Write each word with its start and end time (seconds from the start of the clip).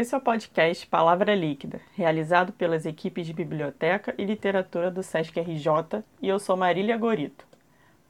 Esse 0.00 0.14
é 0.14 0.18
o 0.18 0.20
podcast 0.22 0.86
Palavra 0.86 1.34
Líquida, 1.34 1.78
realizado 1.94 2.54
pelas 2.54 2.86
equipes 2.86 3.26
de 3.26 3.34
Biblioteca 3.34 4.14
e 4.16 4.24
Literatura 4.24 4.90
do 4.90 5.02
Sesc 5.02 5.38
RJ, 5.38 6.02
e 6.22 6.26
eu 6.26 6.38
sou 6.38 6.56
Marília 6.56 6.96
Gorito. 6.96 7.44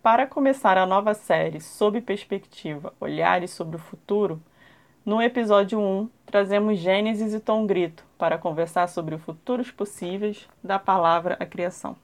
Para 0.00 0.24
começar 0.24 0.79
a 0.79 0.87
nova 0.87 1.14
série 1.14 1.61
Sob 1.61 2.00
Perspectiva 2.00 2.95
Olhares 3.00 3.50
sobre 3.50 3.74
o 3.74 3.80
Futuro, 3.80 4.40
no 5.04 5.21
episódio 5.21 5.80
1 5.80 6.08
trazemos 6.26 6.79
Gênesis 6.79 7.34
e 7.34 7.40
Tom 7.40 7.66
Grito 7.66 8.04
para 8.16 8.38
conversar 8.38 8.86
sobre 8.86 9.16
os 9.16 9.22
futuros 9.22 9.72
possíveis 9.72 10.48
da 10.62 10.79
palavra 10.79 11.36
à 11.41 11.45
criação. 11.45 11.96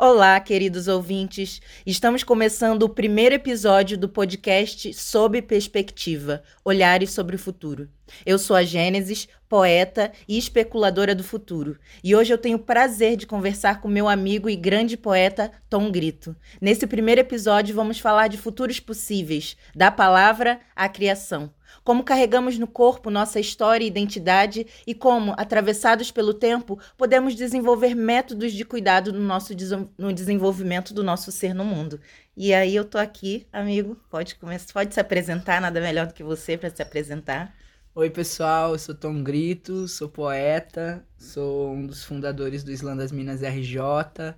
Olá, 0.00 0.38
queridos 0.38 0.86
ouvintes. 0.86 1.60
Estamos 1.84 2.22
começando 2.22 2.84
o 2.84 2.88
primeiro 2.88 3.34
episódio 3.34 3.98
do 3.98 4.08
podcast 4.08 4.94
Sob 4.94 5.42
Perspectiva 5.42 6.40
Olhares 6.64 7.10
sobre 7.10 7.34
o 7.34 7.38
Futuro. 7.38 7.88
Eu 8.24 8.38
sou 8.38 8.54
a 8.54 8.62
Gênesis, 8.62 9.26
poeta 9.48 10.12
e 10.28 10.38
especuladora 10.38 11.16
do 11.16 11.24
futuro, 11.24 11.76
e 12.04 12.14
hoje 12.14 12.32
eu 12.32 12.38
tenho 12.38 12.58
o 12.58 12.62
prazer 12.62 13.16
de 13.16 13.26
conversar 13.26 13.80
com 13.80 13.88
meu 13.88 14.06
amigo 14.06 14.48
e 14.48 14.54
grande 14.54 14.96
poeta 14.96 15.50
Tom 15.68 15.90
Grito. 15.90 16.36
Nesse 16.60 16.86
primeiro 16.86 17.22
episódio, 17.22 17.74
vamos 17.74 17.98
falar 17.98 18.28
de 18.28 18.38
futuros 18.38 18.78
possíveis, 18.78 19.56
da 19.74 19.90
palavra 19.90 20.60
à 20.76 20.88
criação 20.88 21.52
como 21.84 22.04
carregamos 22.04 22.58
no 22.58 22.66
corpo 22.66 23.10
nossa 23.10 23.40
história 23.40 23.84
e 23.84 23.88
identidade 23.88 24.66
e 24.86 24.94
como, 24.94 25.34
atravessados 25.36 26.10
pelo 26.10 26.34
tempo, 26.34 26.78
podemos 26.96 27.34
desenvolver 27.34 27.94
métodos 27.94 28.52
de 28.52 28.64
cuidado 28.64 29.12
no 29.12 29.20
nosso 29.20 29.52
no 29.96 30.12
desenvolvimento 30.12 30.94
do 30.94 31.02
nosso 31.02 31.32
ser 31.32 31.54
no 31.54 31.64
mundo. 31.64 32.00
E 32.36 32.54
aí 32.54 32.76
eu 32.76 32.84
tô 32.84 32.98
aqui, 32.98 33.46
amigo, 33.52 33.96
pode 34.08 34.36
começar, 34.36 34.72
pode 34.72 34.94
se 34.94 35.00
apresentar, 35.00 35.60
nada 35.60 35.80
melhor 35.80 36.06
do 36.06 36.14
que 36.14 36.22
você 36.22 36.56
para 36.56 36.70
se 36.70 36.80
apresentar. 36.80 37.54
Oi, 37.94 38.10
pessoal, 38.10 38.74
eu 38.74 38.78
sou 38.78 38.94
Tom 38.94 39.24
Grito, 39.24 39.88
sou 39.88 40.08
poeta, 40.08 41.04
sou 41.16 41.72
um 41.72 41.84
dos 41.84 42.04
fundadores 42.04 42.62
do 42.62 42.70
Islã 42.70 42.96
das 42.96 43.10
Minas 43.10 43.42
RJ, 43.42 44.36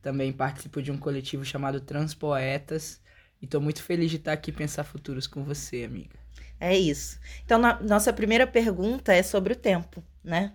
também 0.00 0.32
participo 0.32 0.80
de 0.80 0.92
um 0.92 0.96
coletivo 0.96 1.44
chamado 1.44 1.80
Transpoetas 1.80 3.00
e 3.42 3.46
estou 3.46 3.60
muito 3.60 3.82
feliz 3.82 4.10
de 4.10 4.16
estar 4.16 4.32
aqui 4.32 4.52
pensar 4.52 4.84
futuros 4.84 5.26
com 5.26 5.42
você, 5.42 5.82
amiga. 5.82 6.19
É 6.60 6.76
isso. 6.76 7.18
Então, 7.44 7.58
na, 7.58 7.80
nossa 7.80 8.12
primeira 8.12 8.46
pergunta 8.46 9.14
é 9.14 9.22
sobre 9.22 9.54
o 9.54 9.56
tempo, 9.56 10.04
né? 10.22 10.52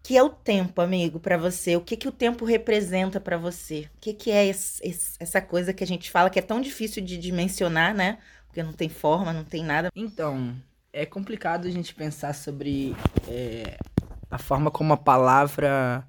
O 0.00 0.02
que 0.08 0.16
é 0.16 0.22
o 0.22 0.30
tempo, 0.30 0.80
amigo, 0.80 1.20
para 1.20 1.36
você? 1.36 1.76
O 1.76 1.82
que, 1.82 1.96
que 1.96 2.08
o 2.08 2.12
tempo 2.12 2.46
representa 2.46 3.20
para 3.20 3.36
você? 3.36 3.90
O 3.94 4.00
que, 4.00 4.14
que 4.14 4.30
é 4.30 4.46
esse, 4.46 4.80
esse, 4.82 5.16
essa 5.20 5.42
coisa 5.42 5.74
que 5.74 5.84
a 5.84 5.86
gente 5.86 6.10
fala 6.10 6.30
que 6.30 6.38
é 6.38 6.42
tão 6.42 6.62
difícil 6.62 7.04
de 7.04 7.18
dimensionar, 7.18 7.94
né? 7.94 8.18
Porque 8.46 8.62
não 8.62 8.72
tem 8.72 8.88
forma, 8.88 9.32
não 9.34 9.44
tem 9.44 9.62
nada. 9.62 9.90
Então, 9.94 10.56
é 10.90 11.04
complicado 11.04 11.68
a 11.68 11.70
gente 11.70 11.94
pensar 11.94 12.34
sobre 12.34 12.96
é, 13.28 13.76
a 14.30 14.38
forma 14.38 14.70
como 14.70 14.94
a 14.94 14.96
palavra 14.96 16.08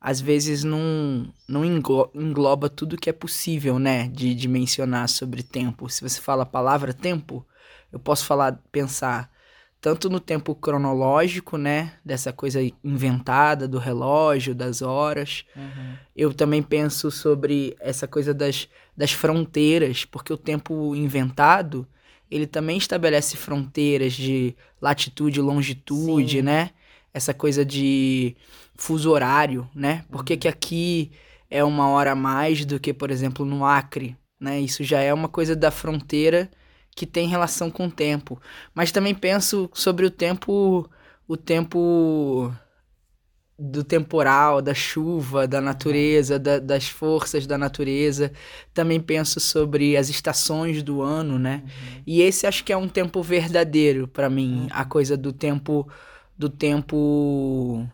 às 0.00 0.20
vezes 0.20 0.64
não, 0.64 1.30
não 1.46 1.62
engloba 1.62 2.70
tudo 2.70 2.96
que 2.96 3.10
é 3.10 3.12
possível, 3.12 3.78
né, 3.78 4.08
de 4.08 4.34
dimensionar 4.34 5.06
sobre 5.08 5.42
tempo. 5.42 5.90
Se 5.90 6.00
você 6.00 6.18
fala 6.18 6.44
a 6.44 6.46
palavra 6.46 6.94
tempo, 6.94 7.46
eu 7.92 7.98
posso 7.98 8.24
falar, 8.24 8.60
pensar 8.70 9.30
tanto 9.80 10.10
no 10.10 10.20
tempo 10.20 10.54
cronológico, 10.54 11.56
né, 11.56 11.94
dessa 12.04 12.32
coisa 12.32 12.60
inventada 12.84 13.66
do 13.66 13.78
relógio, 13.78 14.54
das 14.54 14.82
horas. 14.82 15.44
Uhum. 15.56 15.94
Eu 16.14 16.34
também 16.34 16.62
penso 16.62 17.10
sobre 17.10 17.74
essa 17.80 18.06
coisa 18.06 18.34
das, 18.34 18.68
das 18.94 19.12
fronteiras, 19.12 20.04
porque 20.04 20.32
o 20.32 20.36
tempo 20.36 20.94
inventado, 20.94 21.86
ele 22.30 22.46
também 22.46 22.76
estabelece 22.76 23.36
fronteiras 23.36 24.12
de 24.12 24.54
latitude 24.80 25.40
e 25.40 25.42
longitude, 25.42 26.36
Sim. 26.36 26.42
né? 26.42 26.70
Essa 27.12 27.32
coisa 27.32 27.64
de 27.64 28.36
fuso 28.76 29.10
horário, 29.10 29.68
né? 29.74 30.04
Por 30.10 30.24
que, 30.24 30.34
uhum. 30.34 30.38
que 30.40 30.48
aqui 30.48 31.10
é 31.50 31.64
uma 31.64 31.88
hora 31.88 32.12
a 32.12 32.14
mais 32.14 32.64
do 32.66 32.78
que, 32.78 32.92
por 32.92 33.10
exemplo, 33.10 33.46
no 33.46 33.64
Acre, 33.64 34.14
né? 34.38 34.60
Isso 34.60 34.84
já 34.84 35.00
é 35.00 35.12
uma 35.12 35.28
coisa 35.28 35.56
da 35.56 35.70
fronteira 35.70 36.50
que 37.00 37.06
tem 37.06 37.26
relação 37.26 37.70
com 37.70 37.86
o 37.86 37.90
tempo. 37.90 38.38
Mas 38.74 38.92
também 38.92 39.14
penso 39.14 39.70
sobre 39.72 40.04
o 40.04 40.10
tempo, 40.10 40.86
o 41.26 41.34
tempo 41.34 42.54
do 43.58 43.82
temporal, 43.82 44.60
da 44.60 44.74
chuva, 44.74 45.48
da 45.48 45.62
natureza, 45.62 46.38
da, 46.38 46.58
das 46.58 46.90
forças 46.90 47.46
da 47.46 47.56
natureza. 47.56 48.30
Também 48.74 49.00
penso 49.00 49.40
sobre 49.40 49.96
as 49.96 50.10
estações 50.10 50.82
do 50.82 51.00
ano, 51.00 51.38
né? 51.38 51.62
Uhum. 51.64 52.02
E 52.06 52.20
esse 52.20 52.46
acho 52.46 52.62
que 52.62 52.70
é 52.70 52.76
um 52.76 52.86
tempo 52.86 53.22
verdadeiro 53.22 54.06
para 54.06 54.28
mim, 54.28 54.64
uhum. 54.64 54.68
a 54.70 54.84
coisa 54.84 55.16
do 55.16 55.32
tempo 55.32 55.88
do 56.36 56.50
tempo 56.50 57.88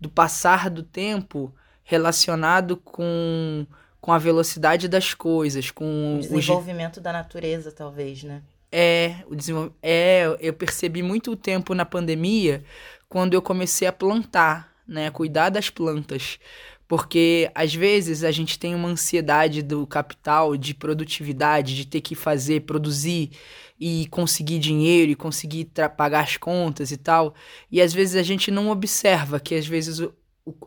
do 0.00 0.08
passar 0.08 0.70
do 0.70 0.82
tempo 0.82 1.54
relacionado 1.84 2.78
com 2.78 3.66
com 4.06 4.12
a 4.12 4.18
velocidade 4.18 4.86
das 4.86 5.14
coisas, 5.14 5.72
com 5.72 6.18
o 6.18 6.20
desenvolvimento 6.20 6.98
o... 6.98 7.00
da 7.00 7.12
natureza, 7.12 7.72
talvez, 7.72 8.22
né? 8.22 8.40
É, 8.70 9.16
o 9.26 9.34
desenvol... 9.34 9.72
é, 9.82 10.36
eu 10.38 10.52
percebi 10.52 11.02
muito 11.02 11.32
o 11.32 11.36
tempo 11.36 11.74
na 11.74 11.84
pandemia 11.84 12.62
quando 13.08 13.34
eu 13.34 13.42
comecei 13.42 13.88
a 13.88 13.92
plantar, 13.92 14.72
né, 14.86 15.08
a 15.08 15.10
cuidar 15.10 15.48
das 15.48 15.70
plantas. 15.70 16.38
Porque 16.86 17.50
às 17.52 17.74
vezes 17.74 18.22
a 18.22 18.30
gente 18.30 18.60
tem 18.60 18.76
uma 18.76 18.86
ansiedade 18.86 19.60
do 19.60 19.84
capital, 19.88 20.56
de 20.56 20.72
produtividade, 20.72 21.74
de 21.74 21.84
ter 21.84 22.00
que 22.00 22.14
fazer, 22.14 22.60
produzir 22.60 23.32
e 23.80 24.06
conseguir 24.06 24.60
dinheiro 24.60 25.10
e 25.10 25.16
conseguir 25.16 25.68
pagar 25.96 26.20
as 26.20 26.36
contas 26.36 26.92
e 26.92 26.96
tal. 26.96 27.34
E 27.68 27.82
às 27.82 27.92
vezes 27.92 28.14
a 28.14 28.22
gente 28.22 28.52
não 28.52 28.70
observa 28.70 29.40
que 29.40 29.56
às 29.56 29.66
vezes 29.66 30.00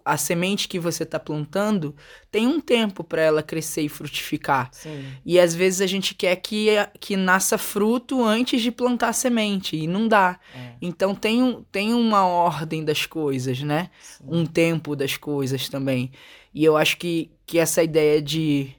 a 0.03 0.17
semente 0.17 0.67
que 0.67 0.77
você 0.77 1.03
está 1.03 1.19
plantando 1.19 1.95
tem 2.29 2.47
um 2.47 2.59
tempo 2.59 3.03
para 3.03 3.21
ela 3.21 3.41
crescer 3.41 3.81
e 3.81 3.89
frutificar. 3.89 4.69
Sim. 4.73 5.05
E 5.25 5.39
às 5.39 5.55
vezes 5.55 5.81
a 5.81 5.87
gente 5.87 6.13
quer 6.13 6.35
que, 6.35 6.69
que 6.99 7.15
nasça 7.15 7.57
fruto 7.57 8.23
antes 8.23 8.61
de 8.61 8.71
plantar 8.71 9.09
a 9.09 9.13
semente 9.13 9.77
e 9.77 9.87
não 9.87 10.07
dá. 10.07 10.39
É. 10.53 10.73
Então 10.81 11.15
tem, 11.15 11.41
um, 11.41 11.63
tem 11.71 11.93
uma 11.93 12.25
ordem 12.25 12.83
das 12.83 13.05
coisas, 13.05 13.61
né? 13.61 13.89
Sim. 14.01 14.25
Um 14.27 14.45
tempo 14.45 14.95
das 14.95 15.15
coisas 15.15 15.69
também. 15.69 16.11
E 16.53 16.63
eu 16.63 16.75
acho 16.75 16.97
que, 16.97 17.31
que 17.45 17.57
essa 17.57 17.81
ideia 17.81 18.21
de, 18.21 18.75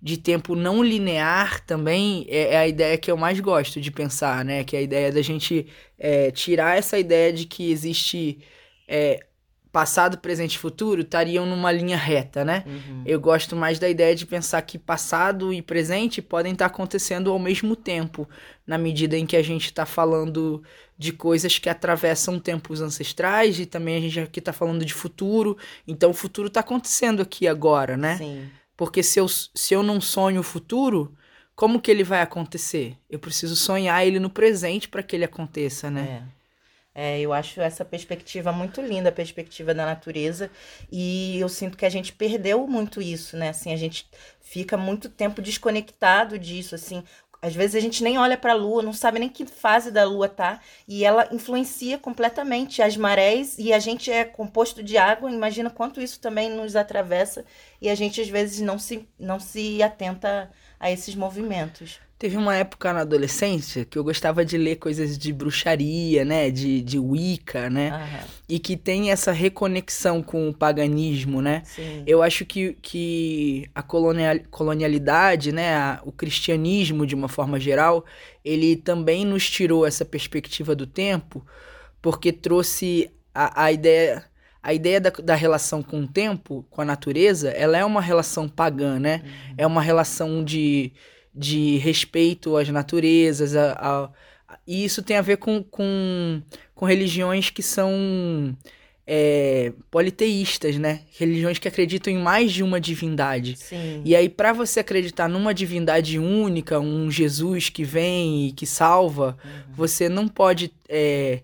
de 0.00 0.16
tempo 0.16 0.54
não 0.54 0.82
linear 0.82 1.60
também 1.64 2.24
é, 2.28 2.54
é 2.54 2.56
a 2.58 2.68
ideia 2.68 2.96
que 2.96 3.10
eu 3.10 3.16
mais 3.16 3.40
gosto 3.40 3.80
de 3.80 3.90
pensar, 3.90 4.44
né? 4.44 4.62
Que 4.62 4.76
é 4.76 4.78
a 4.78 4.82
ideia 4.82 5.12
da 5.12 5.22
gente 5.22 5.66
é, 5.98 6.30
tirar 6.30 6.78
essa 6.78 6.98
ideia 6.98 7.32
de 7.32 7.46
que 7.46 7.70
existe. 7.70 8.38
É, 8.86 9.25
passado, 9.76 10.16
presente 10.16 10.54
e 10.54 10.58
futuro 10.58 11.02
estariam 11.02 11.44
numa 11.44 11.70
linha 11.70 11.98
reta, 11.98 12.42
né? 12.42 12.64
Uhum. 12.66 13.02
Eu 13.04 13.20
gosto 13.20 13.54
mais 13.54 13.78
da 13.78 13.86
ideia 13.86 14.14
de 14.14 14.24
pensar 14.24 14.62
que 14.62 14.78
passado 14.78 15.52
e 15.52 15.60
presente 15.60 16.22
podem 16.22 16.54
estar 16.54 16.64
acontecendo 16.64 17.30
ao 17.30 17.38
mesmo 17.38 17.76
tempo, 17.76 18.26
na 18.66 18.78
medida 18.78 19.18
em 19.18 19.26
que 19.26 19.36
a 19.36 19.42
gente 19.42 19.66
está 19.66 19.84
falando 19.84 20.62
de 20.96 21.12
coisas 21.12 21.58
que 21.58 21.68
atravessam 21.68 22.38
tempos 22.40 22.80
ancestrais 22.80 23.60
e 23.60 23.66
também 23.66 23.98
a 23.98 24.00
gente 24.00 24.20
aqui 24.20 24.38
está 24.38 24.50
falando 24.50 24.82
de 24.82 24.94
futuro. 24.94 25.58
Então 25.86 26.08
o 26.08 26.14
futuro 26.14 26.48
está 26.48 26.60
acontecendo 26.60 27.20
aqui 27.20 27.46
agora, 27.46 27.98
né? 27.98 28.16
Sim. 28.16 28.48
Porque 28.78 29.02
se 29.02 29.20
eu, 29.20 29.28
se 29.28 29.74
eu 29.74 29.82
não 29.82 30.00
sonho 30.00 30.40
o 30.40 30.42
futuro, 30.42 31.14
como 31.54 31.82
que 31.82 31.90
ele 31.90 32.02
vai 32.02 32.22
acontecer? 32.22 32.96
Eu 33.10 33.18
preciso 33.18 33.54
sonhar 33.54 34.06
ele 34.06 34.18
no 34.18 34.30
presente 34.30 34.88
para 34.88 35.02
que 35.02 35.14
ele 35.14 35.26
aconteça, 35.26 35.90
né? 35.90 36.22
É. 36.32 36.35
É, 36.98 37.20
eu 37.20 37.30
acho 37.34 37.60
essa 37.60 37.84
perspectiva 37.84 38.50
muito 38.52 38.80
linda, 38.80 39.10
a 39.10 39.12
perspectiva 39.12 39.74
da 39.74 39.84
natureza, 39.84 40.50
e 40.90 41.38
eu 41.38 41.46
sinto 41.48 41.76
que 41.76 41.84
a 41.84 41.90
gente 41.90 42.10
perdeu 42.14 42.66
muito 42.66 43.02
isso, 43.02 43.36
né? 43.36 43.50
Assim, 43.50 43.70
a 43.70 43.76
gente 43.76 44.08
fica 44.40 44.78
muito 44.78 45.10
tempo 45.10 45.42
desconectado 45.42 46.38
disso, 46.38 46.74
assim. 46.74 47.04
Às 47.42 47.54
vezes 47.54 47.76
a 47.76 47.80
gente 47.80 48.02
nem 48.02 48.16
olha 48.16 48.38
para 48.38 48.52
a 48.52 48.56
lua, 48.56 48.82
não 48.82 48.94
sabe 48.94 49.18
nem 49.18 49.28
que 49.28 49.44
fase 49.44 49.90
da 49.90 50.04
lua 50.04 50.26
tá, 50.26 50.58
e 50.88 51.04
ela 51.04 51.28
influencia 51.32 51.98
completamente 51.98 52.80
as 52.80 52.96
marés, 52.96 53.58
e 53.58 53.74
a 53.74 53.78
gente 53.78 54.10
é 54.10 54.24
composto 54.24 54.82
de 54.82 54.96
água, 54.96 55.30
imagina 55.30 55.68
quanto 55.68 56.00
isso 56.00 56.18
também 56.18 56.48
nos 56.50 56.74
atravessa, 56.76 57.44
e 57.80 57.90
a 57.90 57.94
gente 57.94 58.22
às 58.22 58.28
vezes 58.28 58.60
não 58.60 58.78
se, 58.78 59.06
não 59.18 59.38
se 59.38 59.82
atenta 59.82 60.50
a 60.78 60.90
esses 60.90 61.14
movimentos. 61.14 62.00
Teve 62.18 62.38
uma 62.38 62.56
época 62.56 62.94
na 62.94 63.00
adolescência 63.00 63.84
que 63.84 63.98
eu 63.98 64.02
gostava 64.02 64.42
de 64.42 64.56
ler 64.56 64.76
coisas 64.76 65.18
de 65.18 65.34
bruxaria, 65.34 66.24
né? 66.24 66.50
De, 66.50 66.80
de 66.80 66.98
Wicca, 66.98 67.68
né? 67.68 67.90
Aham. 67.90 68.24
E 68.48 68.58
que 68.58 68.74
tem 68.74 69.10
essa 69.10 69.32
reconexão 69.32 70.22
com 70.22 70.48
o 70.48 70.54
paganismo, 70.54 71.42
né? 71.42 71.62
Sim. 71.66 72.02
Eu 72.06 72.22
acho 72.22 72.46
que, 72.46 72.72
que 72.80 73.68
a 73.74 73.82
colonial, 73.82 74.38
colonialidade, 74.50 75.52
né? 75.52 75.76
A, 75.76 76.00
o 76.04 76.12
cristianismo, 76.12 77.06
de 77.06 77.14
uma 77.14 77.28
forma 77.28 77.60
geral, 77.60 78.02
ele 78.42 78.76
também 78.76 79.26
nos 79.26 79.50
tirou 79.50 79.84
essa 79.84 80.04
perspectiva 80.04 80.74
do 80.74 80.86
tempo, 80.86 81.46
porque 82.00 82.32
trouxe 82.32 83.10
a, 83.34 83.64
a 83.64 83.72
ideia 83.72 84.24
a 84.66 84.74
ideia 84.74 85.00
da, 85.00 85.10
da, 85.10 85.34
relação 85.34 85.82
com 85.82 86.00
o 86.00 86.08
tempo, 86.08 86.66
com 86.70 86.82
a 86.82 86.84
natureza, 86.84 87.50
ela 87.50 87.78
é 87.78 87.84
uma 87.84 88.00
relação 88.00 88.48
pagã, 88.48 88.98
né? 88.98 89.22
Uhum. 89.24 89.54
É 89.58 89.66
uma 89.66 89.80
relação 89.80 90.42
de 90.44 90.92
de 91.36 91.76
respeito 91.76 92.56
às 92.56 92.68
naturezas, 92.70 93.54
a, 93.54 93.72
a, 93.72 94.10
e 94.66 94.84
isso 94.84 95.02
tem 95.02 95.18
a 95.18 95.22
ver 95.22 95.36
com, 95.36 95.62
com, 95.62 96.40
com 96.74 96.86
religiões 96.86 97.50
que 97.50 97.62
são 97.62 98.56
é, 99.06 99.72
politeístas, 99.90 100.78
né? 100.78 101.02
Religiões 101.18 101.58
que 101.58 101.68
acreditam 101.68 102.12
em 102.12 102.18
mais 102.18 102.52
de 102.52 102.62
uma 102.62 102.80
divindade. 102.80 103.56
Sim. 103.56 104.00
E 104.04 104.16
aí, 104.16 104.28
para 104.28 104.54
você 104.54 104.80
acreditar 104.80 105.28
numa 105.28 105.52
divindade 105.52 106.18
única, 106.18 106.80
um 106.80 107.10
Jesus 107.10 107.68
que 107.68 107.84
vem 107.84 108.48
e 108.48 108.52
que 108.52 108.66
salva, 108.66 109.36
Uhum. 109.44 109.74
você 109.74 110.08
não 110.08 110.26
pode 110.26 110.72
é, 110.88 111.40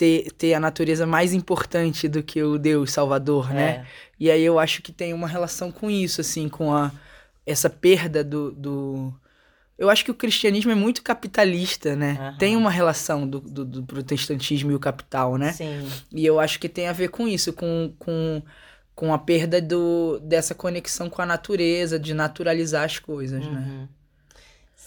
ter, 0.00 0.32
ter 0.32 0.54
a 0.54 0.60
natureza 0.60 1.06
mais 1.06 1.34
importante 1.34 2.08
do 2.08 2.22
que 2.22 2.42
o 2.42 2.56
Deus 2.56 2.90
Salvador, 2.90 3.52
né? 3.52 3.70
É. 3.70 3.86
E 4.18 4.30
aí 4.30 4.42
eu 4.42 4.58
acho 4.58 4.80
que 4.80 4.92
tem 4.92 5.12
uma 5.12 5.28
relação 5.28 5.70
com 5.70 5.90
isso, 5.90 6.22
assim, 6.22 6.48
com 6.48 6.72
a, 6.72 6.90
essa 7.44 7.68
perda 7.68 8.24
do, 8.24 8.50
do... 8.50 9.14
Eu 9.76 9.90
acho 9.90 10.02
que 10.02 10.10
o 10.10 10.14
cristianismo 10.14 10.72
é 10.72 10.74
muito 10.74 11.02
capitalista, 11.02 11.94
né? 11.94 12.16
Aham. 12.18 12.36
Tem 12.38 12.56
uma 12.56 12.70
relação 12.70 13.28
do, 13.28 13.40
do, 13.40 13.62
do 13.62 13.82
protestantismo 13.82 14.72
e 14.72 14.74
o 14.74 14.80
capital, 14.80 15.36
né? 15.36 15.52
Sim. 15.52 15.86
E 16.10 16.24
eu 16.24 16.40
acho 16.40 16.58
que 16.58 16.68
tem 16.68 16.88
a 16.88 16.94
ver 16.94 17.08
com 17.08 17.28
isso, 17.28 17.52
com, 17.52 17.92
com, 17.98 18.42
com 18.94 19.12
a 19.12 19.18
perda 19.18 19.60
do, 19.60 20.18
dessa 20.20 20.54
conexão 20.54 21.10
com 21.10 21.20
a 21.20 21.26
natureza, 21.26 21.98
de 21.98 22.14
naturalizar 22.14 22.84
as 22.84 22.98
coisas, 22.98 23.44
né? 23.44 23.86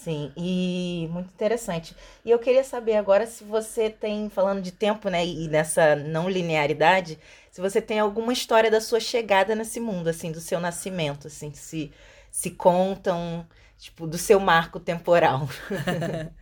Sim, 0.04 0.30
e 0.36 1.08
muito 1.10 1.32
interessante. 1.32 1.96
E 2.24 2.30
eu 2.30 2.38
queria 2.38 2.62
saber 2.62 2.96
agora 2.96 3.26
se 3.26 3.42
você 3.42 3.88
tem, 3.88 4.28
falando 4.28 4.60
de 4.60 4.70
tempo, 4.70 5.08
né, 5.08 5.24
e 5.24 5.48
nessa 5.48 5.96
não 5.96 6.28
linearidade, 6.28 7.18
se 7.50 7.58
você 7.60 7.80
tem 7.80 7.98
alguma 8.00 8.30
história 8.32 8.70
da 8.70 8.80
sua 8.82 9.00
chegada 9.00 9.54
nesse 9.54 9.80
mundo, 9.80 10.08
assim, 10.08 10.30
do 10.30 10.40
seu 10.40 10.60
nascimento, 10.60 11.28
assim, 11.28 11.54
se, 11.54 11.90
se 12.30 12.50
contam, 12.50 13.46
tipo, 13.78 14.06
do 14.06 14.18
seu 14.18 14.38
marco 14.38 14.78
temporal. 14.78 15.48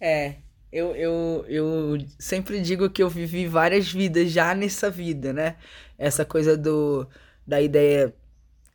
É, 0.00 0.36
eu, 0.72 0.94
eu, 0.94 1.44
eu 1.48 1.98
sempre 2.18 2.60
digo 2.60 2.90
que 2.90 3.02
eu 3.02 3.08
vivi 3.08 3.46
várias 3.46 3.90
vidas 3.92 4.30
já 4.30 4.54
nessa 4.54 4.90
vida, 4.90 5.32
né? 5.32 5.56
Essa 5.98 6.24
coisa 6.24 6.56
do, 6.56 7.08
da 7.46 7.60
ideia 7.60 8.14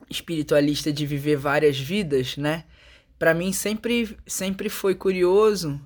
espiritualista 0.09 0.91
de 0.91 1.05
viver 1.05 1.37
várias 1.37 1.79
vidas, 1.79 2.37
né? 2.37 2.65
Pra 3.23 3.33
mim 3.33 3.53
sempre, 3.53 4.17
sempre 4.27 4.67
foi 4.67 4.93
curioso 4.95 5.79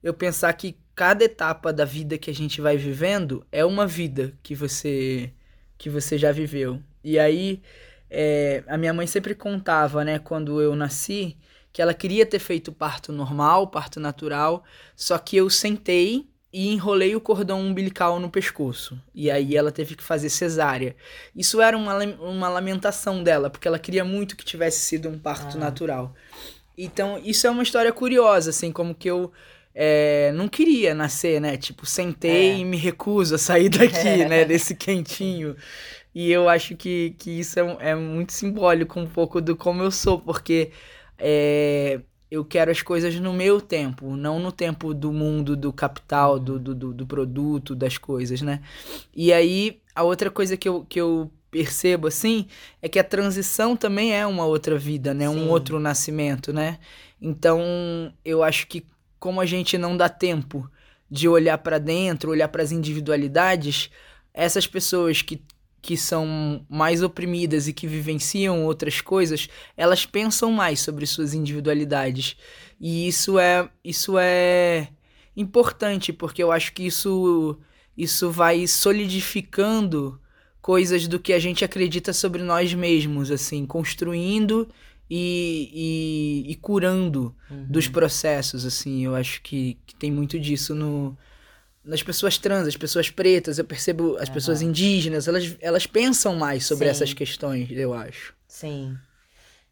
eu 0.00 0.14
pensar 0.14 0.52
que 0.52 0.76
cada 0.94 1.24
etapa 1.24 1.72
da 1.72 1.84
vida 1.84 2.16
que 2.16 2.30
a 2.30 2.32
gente 2.32 2.60
vai 2.60 2.76
vivendo 2.76 3.44
é 3.50 3.64
uma 3.64 3.84
vida 3.84 4.32
que 4.44 4.54
você 4.54 5.32
que 5.76 5.90
você 5.90 6.16
já 6.16 6.30
viveu. 6.30 6.80
E 7.02 7.18
aí 7.18 7.60
é, 8.08 8.62
a 8.68 8.78
minha 8.78 8.94
mãe 8.94 9.08
sempre 9.08 9.34
contava, 9.34 10.04
né, 10.04 10.20
quando 10.20 10.62
eu 10.62 10.76
nasci, 10.76 11.36
que 11.72 11.82
ela 11.82 11.92
queria 11.92 12.24
ter 12.24 12.38
feito 12.38 12.70
parto 12.70 13.10
normal, 13.10 13.66
parto 13.66 13.98
natural, 13.98 14.62
só 14.94 15.18
que 15.18 15.36
eu 15.36 15.50
sentei 15.50 16.28
e 16.52 16.68
enrolei 16.68 17.16
o 17.16 17.20
cordão 17.20 17.60
umbilical 17.60 18.20
no 18.20 18.30
pescoço. 18.30 18.96
E 19.12 19.32
aí 19.32 19.56
ela 19.56 19.72
teve 19.72 19.96
que 19.96 20.02
fazer 20.02 20.30
cesárea. 20.30 20.94
Isso 21.34 21.60
era 21.60 21.76
uma, 21.76 21.98
uma 22.20 22.48
lamentação 22.48 23.22
dela, 23.22 23.50
porque 23.50 23.66
ela 23.66 23.80
queria 23.80 24.04
muito 24.04 24.36
que 24.36 24.44
tivesse 24.44 24.78
sido 24.78 25.08
um 25.08 25.18
parto 25.18 25.56
Ah. 25.56 25.60
natural. 25.60 26.14
Então, 26.78 27.18
isso 27.24 27.46
é 27.46 27.50
uma 27.50 27.62
história 27.64 27.92
curiosa, 27.92 28.50
assim, 28.50 28.72
como 28.72 28.94
que 28.94 29.10
eu 29.10 29.32
é, 29.74 30.32
não 30.34 30.48
queria 30.48 30.94
nascer, 30.94 31.40
né? 31.40 31.56
Tipo, 31.56 31.86
sentei 31.86 32.52
É. 32.52 32.58
e 32.60 32.64
me 32.64 32.76
recuso 32.76 33.34
a 33.34 33.38
sair 33.38 33.68
daqui, 33.68 34.24
né? 34.26 34.44
Desse 34.44 34.76
quentinho. 34.76 35.56
E 36.14 36.30
eu 36.30 36.48
acho 36.48 36.76
que, 36.76 37.14
que 37.18 37.30
isso 37.40 37.58
é, 37.60 37.90
é 37.90 37.94
muito 37.94 38.32
simbólico 38.32 38.98
um 39.00 39.06
pouco 39.08 39.40
do 39.40 39.56
como 39.56 39.82
eu 39.82 39.90
sou, 39.90 40.20
porque 40.20 40.72
é, 41.18 42.00
eu 42.30 42.44
quero 42.44 42.70
as 42.70 42.82
coisas 42.82 43.14
no 43.20 43.32
meu 43.32 43.60
tempo, 43.60 44.16
não 44.16 44.38
no 44.40 44.52
tempo 44.52 44.94
do 44.94 45.12
mundo, 45.12 45.56
do 45.56 45.72
capital, 45.72 46.38
do, 46.38 46.58
do, 46.58 46.74
do, 46.74 46.94
do 46.94 47.06
produto, 47.06 47.74
das 47.74 47.98
coisas, 47.98 48.42
né? 48.42 48.62
E 49.14 49.32
aí, 49.32 49.80
a 49.94 50.02
outra 50.02 50.30
coisa 50.30 50.56
que 50.56 50.68
eu, 50.68 50.84
que 50.84 51.00
eu 51.00 51.30
percebo, 51.50 52.06
assim, 52.06 52.46
é 52.80 52.88
que 52.88 52.98
a 52.98 53.04
transição 53.04 53.76
também 53.76 54.14
é 54.14 54.26
uma 54.26 54.44
outra 54.44 54.78
vida, 54.78 55.14
né? 55.14 55.28
Sim. 55.28 55.36
Um 55.36 55.48
outro 55.50 55.80
nascimento, 55.80 56.52
né? 56.52 56.78
Então, 57.20 58.12
eu 58.24 58.42
acho 58.42 58.66
que 58.66 58.86
como 59.18 59.40
a 59.40 59.46
gente 59.46 59.76
não 59.76 59.96
dá 59.96 60.08
tempo 60.08 60.70
de 61.10 61.28
olhar 61.28 61.58
pra 61.58 61.78
dentro, 61.78 62.30
olhar 62.30 62.48
para 62.48 62.62
as 62.62 62.70
individualidades, 62.70 63.90
essas 64.32 64.66
pessoas 64.66 65.22
que, 65.22 65.42
que 65.80 65.96
são 65.96 66.64
mais 66.68 67.02
oprimidas 67.02 67.66
e 67.66 67.72
que 67.72 67.86
vivenciam 67.86 68.64
outras 68.64 69.00
coisas, 69.00 69.48
elas 69.76 70.06
pensam 70.06 70.52
mais 70.52 70.80
sobre 70.80 71.06
suas 71.06 71.34
individualidades. 71.34 72.36
E 72.80 73.08
isso 73.08 73.38
é 73.38 73.68
isso 73.82 74.16
é 74.18 74.88
importante, 75.36 76.12
porque 76.12 76.42
eu 76.42 76.52
acho 76.52 76.72
que 76.72 76.86
isso 76.86 77.58
isso 77.96 78.30
vai 78.30 78.66
solidificando 78.68 80.20
coisas 80.68 81.08
do 81.08 81.18
que 81.18 81.32
a 81.32 81.38
gente 81.38 81.64
acredita 81.64 82.12
sobre 82.12 82.42
nós 82.42 82.74
mesmos, 82.74 83.30
assim, 83.30 83.64
construindo 83.64 84.68
e, 85.08 86.44
e, 86.46 86.52
e 86.52 86.54
curando 86.56 87.34
dos 87.50 87.88
processos, 87.88 88.66
assim. 88.66 89.02
Eu 89.02 89.14
acho 89.16 89.40
que, 89.40 89.78
que 89.86 89.94
tem 89.94 90.12
muito 90.12 90.38
disso 90.38 90.74
no, 90.74 91.16
nas 91.82 92.02
pessoas 92.02 92.36
trans, 92.36 92.68
as 92.68 92.76
pessoas 92.76 93.08
pretas, 93.08 93.58
eu 93.58 93.64
percebo 93.64 94.18
as 94.18 94.28
pessoas 94.28 94.60
indígenas, 94.60 95.26
elas, 95.26 95.56
elas 95.58 95.86
pensam 95.86 96.36
mais 96.36 96.66
sobre 96.66 96.84
Sim. 96.84 96.90
essas 96.90 97.14
questões, 97.14 97.70
eu 97.70 97.94
acho. 97.94 98.34
Sim. 98.46 98.94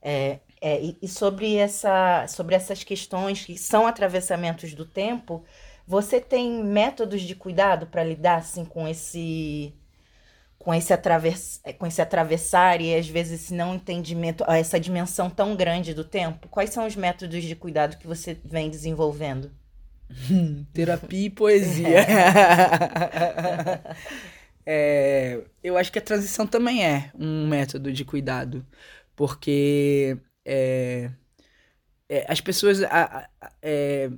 É, 0.00 0.38
é, 0.62 0.82
e, 0.82 0.96
e 1.02 1.08
sobre 1.08 1.56
essa, 1.56 2.26
sobre 2.26 2.54
essas 2.54 2.82
questões 2.82 3.44
que 3.44 3.58
são 3.58 3.86
atravessamentos 3.86 4.72
do 4.72 4.86
tempo, 4.86 5.44
você 5.86 6.22
tem 6.22 6.64
métodos 6.64 7.20
de 7.20 7.34
cuidado 7.34 7.86
para 7.86 8.02
lidar 8.02 8.36
assim 8.36 8.64
com 8.64 8.88
esse 8.88 9.74
com 10.58 10.74
esse 10.74 10.92
atravess, 10.92 11.60
com 11.78 11.86
esse 11.86 12.02
atravessar 12.02 12.80
e 12.80 12.94
às 12.94 13.08
vezes 13.08 13.42
esse 13.44 13.54
não 13.54 13.74
entendimento, 13.74 14.44
essa 14.48 14.80
dimensão 14.80 15.30
tão 15.30 15.54
grande 15.56 15.94
do 15.94 16.04
tempo? 16.04 16.48
Quais 16.48 16.70
são 16.70 16.86
os 16.86 16.96
métodos 16.96 17.42
de 17.44 17.54
cuidado 17.56 17.98
que 17.98 18.06
você 18.06 18.38
vem 18.44 18.70
desenvolvendo? 18.70 19.50
Terapia 20.72 21.26
e 21.26 21.30
poesia. 21.30 22.06
É, 24.68 25.44
eu 25.62 25.76
acho 25.78 25.92
que 25.92 25.98
a 25.98 26.02
transição 26.02 26.46
também 26.46 26.84
é 26.84 27.10
um 27.14 27.46
método 27.48 27.92
de 27.92 28.04
cuidado, 28.04 28.66
porque 29.14 30.18
é, 30.44 31.10
é, 32.08 32.26
as 32.30 32.40
pessoas 32.40 32.82
a- 32.84 33.28
a- 33.40 33.52
é, 33.62 34.10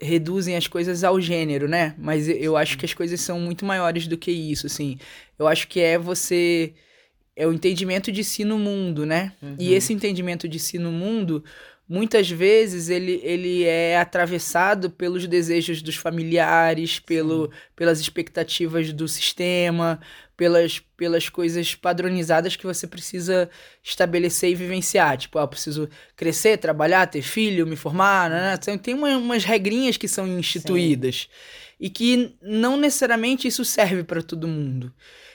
reduzem 0.00 0.56
as 0.56 0.66
coisas 0.66 1.02
ao 1.04 1.20
gênero, 1.20 1.66
né? 1.68 1.94
Mas 1.98 2.28
eu 2.28 2.56
acho 2.56 2.76
que 2.76 2.84
as 2.84 2.92
coisas 2.94 3.20
são 3.20 3.40
muito 3.40 3.64
maiores 3.64 4.06
do 4.06 4.16
que 4.16 4.30
isso, 4.30 4.66
assim. 4.66 4.98
Eu 5.38 5.46
acho 5.48 5.68
que 5.68 5.80
é 5.80 5.98
você 5.98 6.74
é 7.34 7.46
o 7.46 7.52
entendimento 7.52 8.10
de 8.10 8.24
si 8.24 8.44
no 8.44 8.58
mundo, 8.58 9.04
né? 9.04 9.32
E 9.58 9.74
esse 9.74 9.92
entendimento 9.92 10.48
de 10.48 10.58
si 10.58 10.78
no 10.78 10.90
mundo, 10.90 11.44
muitas 11.88 12.28
vezes 12.30 12.88
ele, 12.88 13.20
ele 13.22 13.62
é 13.64 13.98
atravessado 13.98 14.90
pelos 14.90 15.26
desejos 15.26 15.80
dos 15.82 15.96
familiares, 15.96 16.98
pelo, 16.98 17.50
pelas 17.74 18.00
expectativas 18.00 18.92
do 18.92 19.06
sistema, 19.06 20.00
pelas, 20.36 20.80
pelas 20.96 21.28
coisas 21.28 21.74
padronizadas 21.74 22.56
que 22.56 22.66
você 22.66 22.86
precisa 22.86 23.48
estabelecer 23.82 24.50
e 24.50 24.54
vivenciar. 24.54 25.16
Tipo, 25.16 25.38
ah, 25.38 25.42
eu 25.42 25.48
preciso 25.48 25.88
crescer, 26.16 26.58
trabalhar, 26.58 27.06
ter 27.06 27.22
filho, 27.22 27.66
me 27.66 27.76
formar, 27.76 28.28
né? 28.30 28.54
Então, 28.60 28.76
Tem 28.76 28.94
uma- 28.94 29.16
umas 29.16 29.44
regrinhas 29.44 29.96
que 29.96 30.08
são 30.08 30.26
instituídas 30.26 31.28
e 31.80 31.88
que 31.88 32.34
não 32.42 32.76
necessariamente 32.76 33.46
isso 33.48 33.64
serve 33.64 34.02
para 34.02 34.22
todo 34.22 34.48
mundo. 34.48 34.92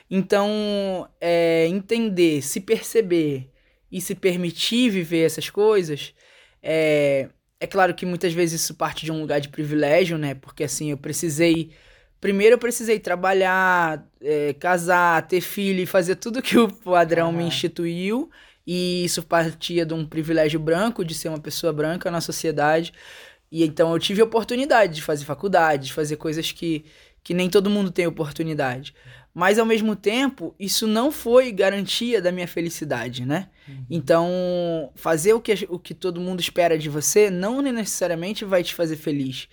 Então, 0.09 1.07
é, 1.21 1.65
entender, 1.67 2.41
se 2.41 2.59
perceber 2.59 3.49
e 3.91 4.01
se 4.01 4.13
permitir 4.13 4.89
viver 4.89 5.25
essas 5.25 5.49
coisas, 5.49 6.13
é, 6.61 7.29
é 7.59 7.67
claro 7.67 7.93
que 7.93 8.05
muitas 8.05 8.33
vezes 8.33 8.61
isso 8.61 8.75
parte 8.75 9.05
de 9.05 9.11
um 9.11 9.21
lugar 9.21 9.39
de 9.39 9.49
privilégio, 9.49 10.17
né? 10.17 10.35
Porque 10.35 10.63
assim, 10.63 10.91
eu 10.91 10.97
precisei. 10.97 11.71
Primeiro 12.19 12.55
eu 12.55 12.59
precisei 12.59 12.99
trabalhar, 12.99 14.07
é, 14.21 14.53
casar, 14.53 15.27
ter 15.27 15.41
filho 15.41 15.81
e 15.81 15.85
fazer 15.85 16.15
tudo 16.15 16.41
que 16.41 16.57
o 16.57 16.67
padrão 16.71 17.31
me 17.31 17.39
Aham. 17.39 17.47
instituiu. 17.47 18.29
E 18.65 19.03
isso 19.03 19.23
partia 19.23 19.85
de 19.85 19.93
um 19.93 20.05
privilégio 20.05 20.59
branco, 20.59 21.03
de 21.03 21.15
ser 21.15 21.29
uma 21.29 21.39
pessoa 21.39 21.73
branca 21.73 22.11
na 22.11 22.21
sociedade. 22.21 22.93
E 23.51 23.63
então 23.63 23.91
eu 23.91 23.99
tive 23.99 24.21
a 24.21 24.25
oportunidade 24.25 24.95
de 24.95 25.01
fazer 25.01 25.25
faculdade, 25.25 25.87
de 25.87 25.93
fazer 25.93 26.15
coisas 26.17 26.51
que, 26.51 26.85
que 27.23 27.33
nem 27.33 27.49
todo 27.49 27.69
mundo 27.69 27.91
tem 27.91 28.07
oportunidade. 28.07 28.93
Mas 29.33 29.57
ao 29.57 29.65
mesmo 29.65 29.95
tempo, 29.95 30.53
isso 30.59 30.85
não 30.85 31.11
foi 31.11 31.51
garantia 31.51 32.21
da 32.21 32.31
minha 32.31 32.47
felicidade, 32.47 33.25
né? 33.25 33.49
Então, 33.89 34.91
fazer 34.95 35.33
o 35.33 35.39
que, 35.39 35.67
o 35.69 35.79
que 35.79 35.93
todo 35.93 36.19
mundo 36.19 36.41
espera 36.41 36.77
de 36.77 36.89
você 36.89 37.29
não 37.29 37.61
necessariamente 37.61 38.43
vai 38.43 38.63
te 38.63 38.73
fazer 38.73 38.97
feliz. 38.97 39.47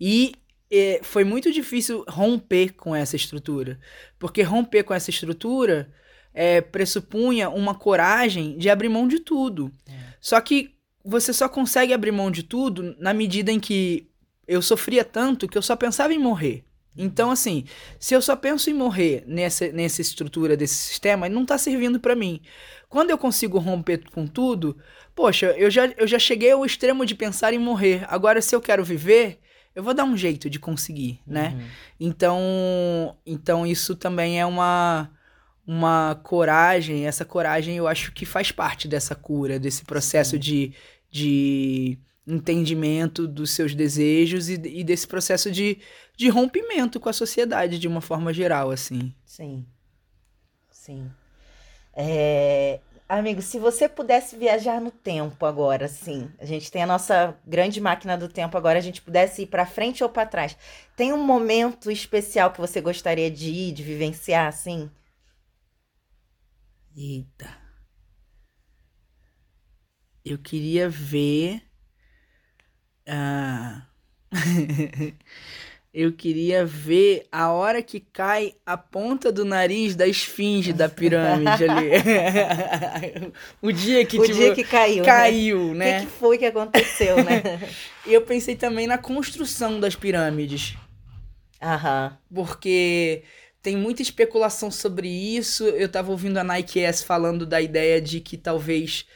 E 0.00 0.34
eh, 0.70 1.00
foi 1.02 1.24
muito 1.24 1.50
difícil 1.50 2.04
romper 2.08 2.74
com 2.74 2.94
essa 2.94 3.16
estrutura. 3.16 3.78
Porque 4.18 4.42
romper 4.42 4.84
com 4.84 4.94
essa 4.94 5.10
estrutura 5.10 5.92
eh, 6.32 6.60
pressupunha 6.60 7.50
uma 7.50 7.74
coragem 7.74 8.56
de 8.56 8.70
abrir 8.70 8.88
mão 8.88 9.08
de 9.08 9.18
tudo. 9.18 9.72
Só 10.20 10.40
que 10.40 10.74
você 11.04 11.32
só 11.32 11.48
consegue 11.48 11.92
abrir 11.92 12.12
mão 12.12 12.30
de 12.30 12.42
tudo 12.42 12.96
na 12.98 13.12
medida 13.12 13.52
em 13.52 13.60
que 13.60 14.08
eu 14.46 14.62
sofria 14.62 15.04
tanto 15.04 15.48
que 15.48 15.58
eu 15.58 15.62
só 15.62 15.76
pensava 15.76 16.14
em 16.14 16.18
morrer. 16.18 16.64
Então, 16.96 17.30
assim, 17.30 17.64
se 17.98 18.14
eu 18.14 18.22
só 18.22 18.36
penso 18.36 18.70
em 18.70 18.74
morrer 18.74 19.24
nessa, 19.26 19.68
nessa 19.68 20.00
estrutura 20.00 20.56
desse 20.56 20.74
sistema, 20.74 21.28
não 21.28 21.44
tá 21.44 21.58
servindo 21.58 21.98
para 21.98 22.14
mim. 22.14 22.40
Quando 22.88 23.10
eu 23.10 23.18
consigo 23.18 23.58
romper 23.58 24.02
com 24.12 24.26
tudo, 24.26 24.76
poxa, 25.14 25.46
eu 25.58 25.70
já, 25.70 25.86
eu 25.96 26.06
já 26.06 26.18
cheguei 26.18 26.52
ao 26.52 26.64
extremo 26.64 27.04
de 27.04 27.14
pensar 27.14 27.52
em 27.52 27.58
morrer. 27.58 28.04
Agora, 28.08 28.40
se 28.40 28.54
eu 28.54 28.60
quero 28.60 28.84
viver, 28.84 29.40
eu 29.74 29.82
vou 29.82 29.92
dar 29.92 30.04
um 30.04 30.16
jeito 30.16 30.48
de 30.48 30.60
conseguir, 30.60 31.20
né? 31.26 31.54
Uhum. 31.56 31.66
Então, 31.98 33.16
então 33.26 33.66
isso 33.66 33.96
também 33.96 34.40
é 34.40 34.46
uma 34.46 35.10
uma 35.66 36.20
coragem, 36.22 37.06
essa 37.06 37.24
coragem 37.24 37.76
eu 37.76 37.88
acho 37.88 38.12
que 38.12 38.26
faz 38.26 38.52
parte 38.52 38.86
dessa 38.86 39.14
cura, 39.14 39.58
desse 39.58 39.82
processo 39.82 40.38
de, 40.38 40.74
de 41.10 41.98
entendimento 42.26 43.28
dos 43.28 43.50
seus 43.50 43.74
desejos 43.74 44.48
e, 44.48 44.54
e 44.54 44.84
desse 44.84 45.06
processo 45.06 45.50
de, 45.50 45.78
de 46.16 46.28
rompimento 46.28 46.98
com 46.98 47.08
a 47.08 47.12
sociedade 47.12 47.78
de 47.78 47.88
uma 47.88 48.00
forma 48.00 48.32
geral, 48.32 48.70
assim. 48.70 49.14
Sim. 49.24 49.66
Sim. 50.70 51.10
É, 51.94 52.80
Amigo, 53.06 53.42
se 53.42 53.58
você 53.58 53.86
pudesse 53.86 54.34
viajar 54.34 54.80
no 54.80 54.90
tempo 54.90 55.44
agora, 55.44 55.86
sim, 55.88 56.30
a 56.38 56.46
gente 56.46 56.72
tem 56.72 56.82
a 56.82 56.86
nossa 56.86 57.38
grande 57.46 57.78
máquina 57.78 58.16
do 58.16 58.28
tempo 58.28 58.56
agora, 58.56 58.78
a 58.78 58.82
gente 58.82 59.02
pudesse 59.02 59.42
ir 59.42 59.46
para 59.46 59.66
frente 59.66 60.02
ou 60.02 60.08
para 60.08 60.26
trás. 60.26 60.56
Tem 60.96 61.12
um 61.12 61.22
momento 61.22 61.90
especial 61.90 62.50
que 62.50 62.60
você 62.60 62.80
gostaria 62.80 63.30
de 63.30 63.50
ir, 63.50 63.72
de 63.72 63.82
vivenciar, 63.82 64.48
assim? 64.48 64.90
Eita. 66.96 67.46
Eu 70.24 70.38
queria 70.38 70.88
ver. 70.88 71.62
Ah. 73.06 73.82
Eu 75.94 76.12
queria 76.12 76.66
ver 76.66 77.24
a 77.30 77.52
hora 77.52 77.80
que 77.80 78.00
cai 78.00 78.56
a 78.66 78.76
ponta 78.76 79.30
do 79.30 79.44
nariz 79.44 79.94
da 79.94 80.08
esfinge 80.08 80.72
da 80.72 80.88
pirâmide 80.88 81.68
ali. 81.68 81.90
o 83.62 83.70
dia 83.70 84.04
que, 84.04 84.18
o 84.18 84.24
tipo, 84.24 84.34
dia 84.34 84.52
que 84.56 84.64
caiu. 84.64 85.04
caiu, 85.04 85.72
né? 85.72 85.74
né? 85.74 85.98
O 85.98 86.00
que, 86.00 86.06
que 86.06 86.12
foi 86.18 86.38
que 86.38 86.46
aconteceu, 86.46 87.22
né? 87.22 87.42
E 88.04 88.12
eu 88.12 88.22
pensei 88.22 88.56
também 88.56 88.88
na 88.88 88.98
construção 88.98 89.78
das 89.78 89.94
pirâmides. 89.94 90.74
Aham. 91.62 92.18
Porque 92.34 93.22
tem 93.62 93.76
muita 93.76 94.02
especulação 94.02 94.72
sobre 94.72 95.08
isso. 95.08 95.64
Eu 95.64 95.88
tava 95.88 96.10
ouvindo 96.10 96.38
a 96.38 96.44
Nike 96.44 96.80
S 96.80 97.04
falando 97.04 97.46
da 97.46 97.62
ideia 97.62 98.00
de 98.00 98.20
que 98.20 98.36
talvez 98.36 99.06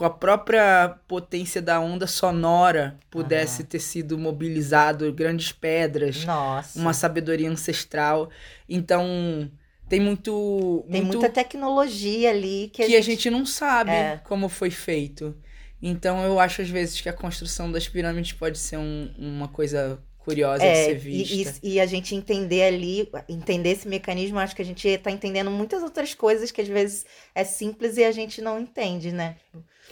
com 0.00 0.06
a 0.06 0.08
própria 0.10 0.96
potência 1.06 1.60
da 1.60 1.78
onda 1.78 2.06
sonora 2.06 2.98
pudesse 3.10 3.60
Aham. 3.60 3.68
ter 3.68 3.80
sido 3.80 4.16
mobilizado 4.16 5.12
grandes 5.12 5.52
pedras, 5.52 6.24
Nossa. 6.24 6.78
uma 6.78 6.94
sabedoria 6.94 7.50
ancestral. 7.50 8.30
Então, 8.66 9.50
tem 9.90 10.00
muito. 10.00 10.86
Tem 10.90 11.02
muito 11.02 11.18
muita 11.18 11.28
tecnologia 11.30 12.30
ali 12.30 12.70
que, 12.72 12.86
que 12.86 12.96
a 12.96 13.02
gente 13.02 13.28
não 13.28 13.44
sabe 13.44 13.90
É. 13.90 14.18
como 14.24 14.48
foi 14.48 14.70
feito. 14.70 15.36
Então, 15.82 16.24
eu 16.24 16.40
acho 16.40 16.62
às 16.62 16.70
vezes 16.70 16.98
que 16.98 17.08
a 17.10 17.12
construção 17.12 17.70
das 17.70 17.86
pirâmides 17.86 18.32
pode 18.32 18.56
ser 18.56 18.78
um- 18.78 19.12
uma 19.18 19.48
coisa 19.48 20.02
curiosa 20.16 20.60
de 20.60 20.66
É, 20.66 20.84
ser 20.86 20.94
e, 20.96 20.98
vista. 21.24 21.58
e, 21.62 21.72
e 21.74 21.80
a 21.80 21.84
gente 21.84 22.14
entender 22.14 22.62
ali, 22.62 23.06
entender 23.28 23.70
esse 23.72 23.86
mecanismo, 23.86 24.38
acho 24.38 24.56
que 24.56 24.62
a 24.62 24.64
gente 24.64 24.96
tá 24.96 25.10
entendendo 25.10 25.50
muitas 25.50 25.82
outras 25.82 26.14
coisas 26.14 26.50
que 26.50 26.62
às 26.62 26.68
vezes 26.68 27.04
é 27.34 27.44
simples 27.44 27.98
e 27.98 28.04
a 28.04 28.12
gente 28.12 28.40
não 28.40 28.58
entende, 28.58 29.12
né? 29.12 29.36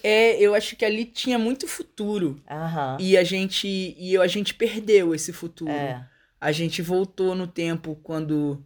É, 0.02 0.40
eu 0.40 0.54
acho 0.54 0.76
que 0.76 0.84
ali 0.84 1.04
tinha 1.04 1.38
muito 1.38 1.66
futuro. 1.68 2.40
Aham. 2.50 2.96
E 3.00 3.16
a 3.16 3.24
gente 3.24 3.66
e 3.98 4.16
a 4.16 4.26
gente 4.26 4.54
perdeu 4.54 5.14
esse 5.14 5.32
futuro. 5.32 5.70
É. 5.70 6.06
A 6.40 6.52
gente 6.52 6.80
voltou 6.82 7.34
no 7.34 7.46
tempo 7.46 7.96
quando 8.02 8.64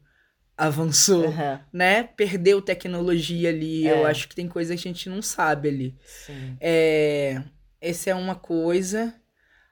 avançou, 0.56 1.24
Aham. 1.26 1.60
né? 1.72 2.02
Perdeu 2.02 2.60
tecnologia 2.60 3.48
ali. 3.48 3.86
Eu 3.86 4.06
É. 4.06 4.10
acho 4.10 4.28
que 4.28 4.34
tem 4.34 4.46
coisa 4.48 4.74
que 4.74 4.80
a 4.88 4.92
gente 4.92 5.08
não 5.08 5.22
sabe 5.22 5.68
ali. 5.68 5.96
Sim. 6.06 6.56
É, 6.60 7.42
essa 7.80 8.10
é 8.10 8.14
uma 8.14 8.34
coisa. 8.34 9.14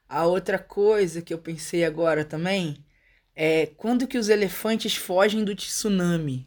A 0.09 0.27
outra 0.27 0.59
coisa 0.59 1.23
que 1.23 1.33
eu 1.33 1.39
pensei 1.39 1.85
agora 1.85 2.25
também 2.25 2.85
é 3.37 3.67
quando 3.77 4.09
que 4.09 4.19
os 4.19 4.29
elefantes 4.29 4.97
fogem 4.97 5.45
do 5.45 5.55
tsunami. 5.55 6.47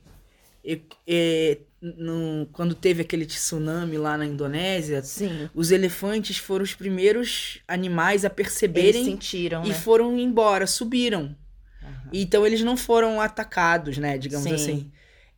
E- 0.66 0.82
é, 1.08 1.60
no- 1.98 2.48
quando 2.54 2.74
teve 2.74 3.02
aquele 3.02 3.26
tsunami 3.26 3.98
lá 3.98 4.18
na 4.18 4.26
Indonésia, 4.26 5.02
Sim. 5.04 5.50
os 5.54 5.72
elefantes 5.72 6.38
foram 6.38 6.64
os 6.64 6.74
primeiros 6.74 7.60
animais 7.68 8.24
a 8.24 8.30
perceberem 8.30 9.04
sentiram, 9.06 9.64
e 9.66 9.70
né? 9.70 9.74
foram 9.76 10.18
embora, 10.18 10.66
subiram. 10.66 11.36
Aham. 11.82 12.10
Então 12.14 12.46
eles 12.48 12.62
não 12.62 12.78
foram 12.78 13.20
atacados, 13.20 13.98
né, 13.98 14.18
digamos 14.18 14.48
Sim. 14.48 14.56
assim. 14.56 14.92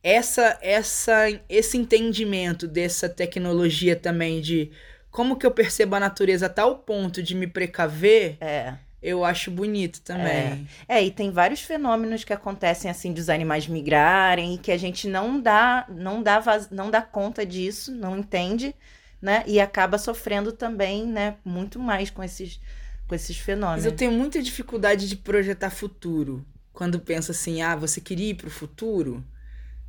Essa 0.04 0.58
essa 0.62 1.16
esse 1.50 1.78
entendimento 1.78 2.68
dessa 2.68 3.10
tecnologia 3.10 3.96
também 3.96 4.40
de 4.40 4.72
como 5.10 5.36
que 5.38 5.46
eu 5.46 5.52
percebo 5.52 5.96
a 5.96 6.00
natureza 6.00 6.46
a 6.46 6.50
tal 6.50 6.78
ponto 6.80 7.24
de 7.24 7.34
me 7.34 7.48
precaver, 7.48 8.38
É. 8.40 8.75
eu 9.06 9.24
acho 9.24 9.52
bonito 9.52 10.02
também. 10.02 10.68
É, 10.88 11.04
e 11.04 11.12
tem 11.12 11.32
vários 11.32 11.62
fenômenos 11.62 12.24
que 12.24 12.34
acontecem 12.34 12.90
assim 12.90 13.14
dos 13.14 13.30
animais 13.30 13.68
migrarem 13.68 14.56
e 14.56 14.58
que 14.58 14.72
a 14.72 14.78
gente 14.78 15.08
não 15.08 15.40
dá, 15.40 15.86
não 15.90 16.24
dá, 16.24 16.40
vaz- 16.40 16.70
não 16.70 16.90
dá 16.90 17.02
conta 17.02 17.46
disso, 17.46 17.92
não 17.94 18.18
entende, 18.18 18.76
né? 19.22 19.44
E 19.46 19.60
acaba 19.60 19.98
sofrendo 19.98 20.52
também, 20.52 21.06
né, 21.06 21.36
muito 21.46 21.80
mais 21.80 22.10
com 22.10 22.24
esses 22.24 22.60
com 23.08 23.14
esses 23.14 23.38
Mas 23.38 23.46
fenômenos. 23.46 23.86
eu 23.86 23.92
tenho 23.92 24.12
muita 24.12 24.42
dificuldade 24.42 25.08
de 25.08 25.16
projetar 25.16 25.70
futuro. 25.70 26.44
Quando 26.74 27.00
penso 27.00 27.32
assim, 27.32 27.62
ah, 27.62 27.76
você 27.76 28.02
queria 28.02 28.32
ir 28.32 28.36
pro 28.36 28.50
futuro? 28.50 29.24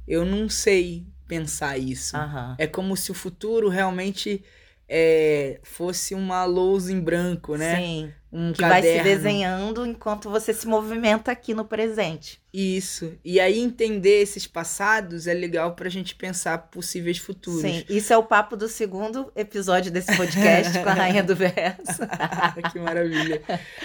Eu 0.06 0.25
não 0.25 0.49
sei 0.49 1.06
pensar 1.26 1.78
isso. 1.78 2.16
Aham. 2.16 2.54
É 2.58 2.66
como 2.66 2.96
se 2.96 3.11
o 3.11 3.14
futuro 3.14 3.68
realmente 3.68 4.44
é, 4.88 5.58
fosse 5.62 6.14
uma 6.14 6.44
lousa 6.44 6.92
em 6.92 7.00
branco, 7.00 7.56
né? 7.56 7.76
Sim, 7.76 8.12
Um 8.32 8.52
que 8.52 8.60
vai 8.62 8.82
se 8.82 8.88
caderno. 8.96 9.02
desenhando 9.04 9.86
enquanto 9.86 10.30
você 10.30 10.52
se 10.54 10.66
movimenta 10.66 11.32
aqui 11.32 11.52
no 11.54 11.64
presente. 11.64 12.40
Isso. 12.52 13.12
E 13.24 13.40
aí 13.40 13.58
entender 13.60 14.22
esses 14.22 14.46
passados 14.46 15.26
é 15.26 15.34
legal 15.34 15.74
pra 15.74 15.88
gente 15.88 16.14
pensar 16.14 16.58
possíveis 16.70 17.18
futuros. 17.18 17.62
Sim, 17.62 17.84
isso 17.88 18.12
é 18.12 18.16
o 18.16 18.22
papo 18.22 18.56
do 18.56 18.68
segundo 18.68 19.30
episódio 19.34 19.90
desse 19.90 20.16
podcast 20.16 20.78
com 20.82 20.88
a 20.88 20.92
Rainha 20.94 21.22
do 21.22 21.34
Verso. 21.36 22.02
que 22.72 22.78
maravilha. 22.78 23.42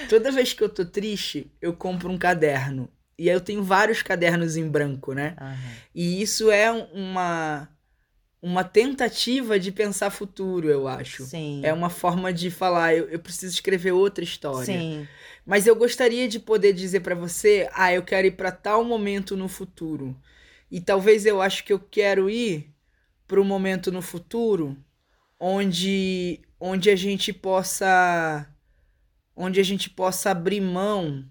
Toda 0.10 0.32
vez 0.32 0.54
que 0.54 0.64
eu 0.64 0.70
tô 0.70 0.86
triste, 0.86 1.52
eu 1.62 1.74
compro 1.74 2.10
um 2.12 2.18
caderno. 2.18 2.88
E 3.18 3.30
aí 3.30 3.36
eu 3.36 3.42
tenho 3.42 3.62
vários 3.64 4.02
cadernos 4.02 4.56
em 4.58 4.68
branco, 4.68 5.14
né? 5.14 5.36
Aham. 5.40 5.56
E 5.94 6.22
isso 6.22 6.50
é 6.50 6.72
um- 6.72 6.86
uma, 6.94 7.70
uma 8.42 8.64
tentativa 8.64 9.60
de 9.60 9.72
pensar 9.72 10.10
futuro, 10.10 10.68
eu 10.68 10.88
acho. 10.88 11.24
Sim. 11.26 11.62
É 11.64 11.72
uma 11.72 11.90
forma 11.90 12.34
de 12.34 12.50
falar, 12.50 12.96
eu, 12.96 13.08
eu 13.10 13.20
preciso 13.20 13.54
escrever 13.54 13.92
outra 13.92 14.24
história. 14.24 14.66
Sim. 14.66 15.08
Mas 15.46 15.68
eu 15.68 15.76
gostaria 15.76 16.28
de 16.28 16.40
poder 16.40 16.74
dizer 16.74 17.02
pra 17.02 17.14
você, 17.14 17.70
ah, 17.74 17.94
eu 17.94 18.02
quero 18.02 18.28
ir 18.28 18.32
pra 18.32 18.52
tal 18.52 18.84
momento 18.84 19.38
no 19.38 19.48
futuro. 19.48 20.16
E 20.72 20.80
talvez 20.80 21.26
eu 21.26 21.42
acho 21.42 21.64
que 21.64 21.74
eu 21.74 21.80
quero 21.80 22.30
ir 22.30 22.74
para 23.28 23.40
um 23.40 23.46
momento 23.46 23.92
no 23.92 24.02
futuro 24.02 24.76
onde 25.40 26.42
onde 26.60 26.90
a 26.90 26.96
gente 26.96 27.34
possa 27.34 28.48
onde 29.36 29.60
a 29.60 29.64
gente 29.64 29.90
possa 29.90 30.32
abrir 30.32 30.62
mão 30.62 31.26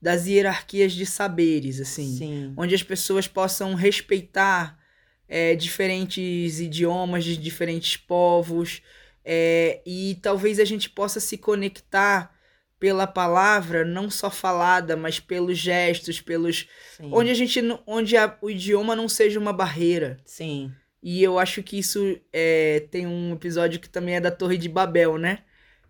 das 0.00 0.26
hierarquias 0.26 0.92
de 0.92 1.04
saberes, 1.04 1.80
assim 1.80 2.16
Sim. 2.16 2.54
onde 2.56 2.74
as 2.74 2.82
pessoas 2.82 3.26
possam 3.26 3.74
respeitar 3.74 4.78
é, 5.28 5.54
diferentes 5.56 6.60
idiomas 6.60 7.24
de 7.24 7.36
diferentes 7.36 7.96
povos 7.96 8.82
é, 9.24 9.80
e 9.84 10.18
talvez 10.22 10.58
a 10.60 10.64
gente 10.64 10.88
possa 10.90 11.18
se 11.20 11.36
conectar 11.36 12.34
pela 12.78 13.06
palavra 13.06 13.84
não 13.84 14.10
só 14.10 14.30
falada 14.30 14.96
mas 14.96 15.18
pelos 15.18 15.56
gestos 15.58 16.20
pelos 16.20 16.68
Sim. 16.96 17.08
onde 17.12 17.30
a 17.30 17.34
gente 17.34 17.60
onde 17.86 18.16
a- 18.16 18.36
o 18.42 18.50
idioma 18.50 18.94
não 18.94 19.08
seja 19.08 19.40
uma 19.40 19.52
barreira 19.52 20.18
Sim. 20.26 20.70
e 21.02 21.22
eu 21.22 21.38
acho 21.38 21.62
que 21.62 21.78
isso 21.78 22.18
é, 22.32 22.86
tem 22.90 23.06
um 23.06 23.32
episódio 23.32 23.80
que 23.80 23.88
também 23.88 24.16
é 24.16 24.20
da 24.20 24.30
Torre 24.30 24.58
de 24.58 24.68
Babel, 24.68 25.16
né? 25.18 25.38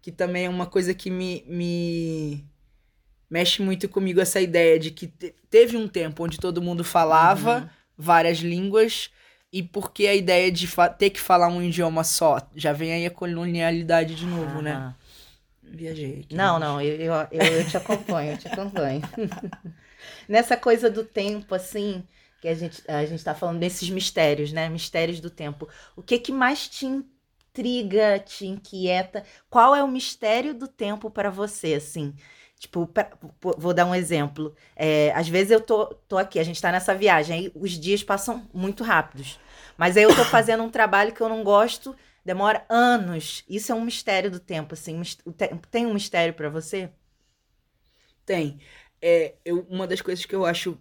Que 0.01 0.13
também 0.13 0.45
é 0.47 0.49
uma 0.49 0.67
coisa 0.67 0.95
que 0.95 1.11
me, 1.11 1.45
me 1.49 2.45
mexe 3.29 3.61
muito 3.61 3.89
comigo 3.89 4.21
essa 4.21 4.41
ideia 4.41 4.79
de 4.79 4.93
que 4.93 5.09
te- 5.09 5.35
teve 5.51 5.77
um 5.77 5.89
tempo 5.89 6.23
onde 6.25 6.39
todo 6.39 6.63
mundo 6.63 6.85
falava 6.85 7.59
Uhum. 7.63 7.69
várias 7.99 8.39
línguas 8.39 9.11
e 9.59 9.63
porque 9.63 10.07
a 10.07 10.15
ideia 10.15 10.53
de 10.53 10.69
ter 10.99 11.11
que 11.11 11.21
falar 11.21 11.49
um 11.49 11.63
idioma 11.63 12.05
só 12.05 12.47
já 12.55 12.73
vem 12.73 12.93
aí 12.93 13.07
a 13.07 13.11
colonialidade 13.11 14.15
de 14.15 14.27
novo, 14.27 14.61
né? 14.61 14.73
Aham. 14.73 14.95
Viajei. 15.63 16.21
aqui, 16.21 16.35
Não, 16.35 16.59
não, 16.59 16.81
eu, 16.81 16.97
eu, 16.97 17.13
eu, 17.33 17.67
te 17.67 17.77
acompanho, 17.77 18.33
eu 18.33 18.39
te 18.39 18.49
acompanho. 18.49 19.03
Nessa 20.29 20.57
coisa 20.57 20.91
do 20.91 21.05
tempo, 21.05 21.55
assim, 21.55 22.05
que 22.41 22.49
a 22.49 22.55
gente, 22.55 22.83
a 22.87 23.05
gente 23.05 23.25
tá 23.25 23.35
falando 23.35 23.59
desses 23.59 23.89
mistérios, 23.91 24.53
né? 24.53 24.69
Mistérios 24.69 25.21
do 25.21 25.31
tempo. 25.31 25.69
O 25.97 26.03
que 26.03 26.19
que 26.19 26.33
mais 26.33 26.69
te 26.69 26.87
intriga, 26.87 28.19
te 28.19 28.47
inquieta? 28.47 29.25
Qual 29.51 29.75
é 29.75 29.83
o 29.83 29.89
mistério 29.89 30.55
do 30.55 30.69
tempo 30.69 31.11
para 31.11 31.31
você, 31.31 31.75
assim? 31.75 32.15
Tipo, 32.59 32.89
vou 33.59 33.75
dar 33.75 33.87
um 33.87 33.95
exemplo. 33.95 34.55
É, 34.75 35.13
às 35.15 35.29
vezes 35.29 35.51
eu 35.51 35.61
tô, 35.61 35.87
tô 36.09 36.17
aqui, 36.17 36.39
a 36.39 36.45
gente 36.45 36.61
tá 36.61 36.73
nessa 36.73 36.95
viagem, 36.95 37.39
aí 37.39 37.53
os 37.55 37.73
dias 37.73 38.03
passam 38.03 38.49
muito 38.53 38.83
rápidos. 38.83 39.39
Mas 39.77 39.97
aí 39.97 40.03
eu 40.03 40.15
tô 40.15 40.25
fazendo 40.25 40.63
um 40.63 40.71
trabalho 40.71 41.13
que 41.13 41.21
eu 41.21 41.29
não 41.29 41.45
gosto, 41.45 41.95
demora 42.25 42.65
anos. 42.69 43.45
Isso 43.49 43.73
é 43.73 43.75
um 43.75 43.85
mistério 43.85 44.31
do 44.31 44.41
tempo, 44.41 44.75
assim. 44.75 45.01
Tem 45.71 45.87
um 45.87 45.95
mistério 45.95 46.35
para 46.35 46.49
você? 46.49 46.91
Tem. 48.25 48.59
É, 49.01 49.35
eu, 49.45 49.67
uma 49.69 49.87
das 49.87 50.01
coisas 50.01 50.25
que 50.25 50.35
eu 50.35 50.45
acho 50.45 50.79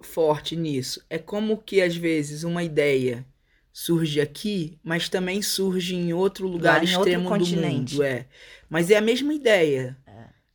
forte 0.00 0.54
nisso 0.54 1.02
é 1.08 1.18
como 1.18 1.56
que 1.56 1.80
às 1.80 1.96
vezes 1.96 2.44
uma 2.44 2.62
ideia 2.62 3.26
surge 3.72 4.20
aqui, 4.20 4.78
mas 4.82 5.08
também 5.08 5.42
surge 5.42 5.94
em 5.94 6.12
outro 6.12 6.46
lugar 6.46 6.78
Lá, 6.78 6.84
extremo 6.84 7.28
outro 7.30 7.44
do 7.44 7.56
mundo, 7.56 8.02
é. 8.02 8.26
Mas 8.68 8.90
é 8.90 8.96
a 8.96 9.00
mesma 9.00 9.34
ideia 9.34 9.96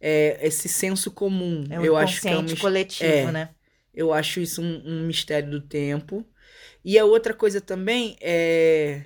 é, 0.02 0.40
esse 0.42 0.68
senso 0.68 1.12
comum. 1.12 1.64
É 1.70 1.80
um 1.80 1.86
eu 1.86 1.96
acho 1.96 2.20
que 2.20 2.28
é 2.28 2.38
um 2.38 2.56
coletivo, 2.56 3.08
é, 3.08 3.32
né? 3.32 3.50
Eu 3.94 4.12
acho 4.12 4.40
isso 4.40 4.62
um, 4.62 4.82
um, 4.86 5.06
mistério 5.06 5.52
do 5.52 5.62
tempo. 5.62 6.26
E 6.84 6.98
a 6.98 7.06
outra 7.06 7.34
coisa 7.34 7.62
também 7.62 8.16
é 8.22 9.04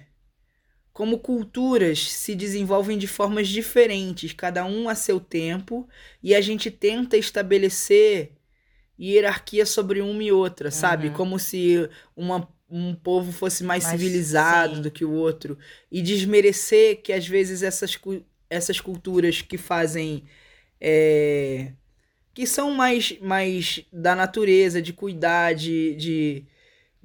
como 0.95 1.19
culturas 1.19 2.09
se 2.09 2.33
desenvolvem 2.33 2.97
de 2.97 3.05
formas 3.05 3.49
diferentes, 3.49 4.31
cada 4.31 4.63
um 4.63 4.87
a 4.87 4.95
seu 4.95 5.19
tempo, 5.19 5.85
e 6.23 6.33
a 6.33 6.39
gente 6.39 6.71
tenta 6.71 7.17
estabelecer 7.17 8.31
hierarquia 8.97 9.65
sobre 9.65 9.99
uma 9.99 10.23
e 10.23 10.31
outra, 10.31 10.67
uhum. 10.67 10.71
sabe? 10.71 11.09
Como 11.09 11.37
se 11.37 11.89
uma, 12.15 12.47
um 12.69 12.95
povo 12.95 13.33
fosse 13.33 13.61
mais 13.61 13.83
Mas, 13.83 13.91
civilizado 13.91 14.77
sim. 14.77 14.81
do 14.83 14.89
que 14.89 15.03
o 15.03 15.11
outro. 15.11 15.57
E 15.91 16.01
desmerecer 16.01 17.01
que 17.01 17.11
às 17.11 17.27
vezes 17.27 17.61
essas, 17.61 17.99
essas 18.49 18.79
culturas 18.79 19.41
que 19.41 19.57
fazem 19.57 20.23
é, 20.79 21.73
que 22.33 22.45
são 22.45 22.71
mais, 22.71 23.17
mais 23.19 23.85
da 23.91 24.15
natureza, 24.15 24.81
de 24.81 24.93
cuidar, 24.93 25.53
de, 25.53 25.95
de, 25.95 26.45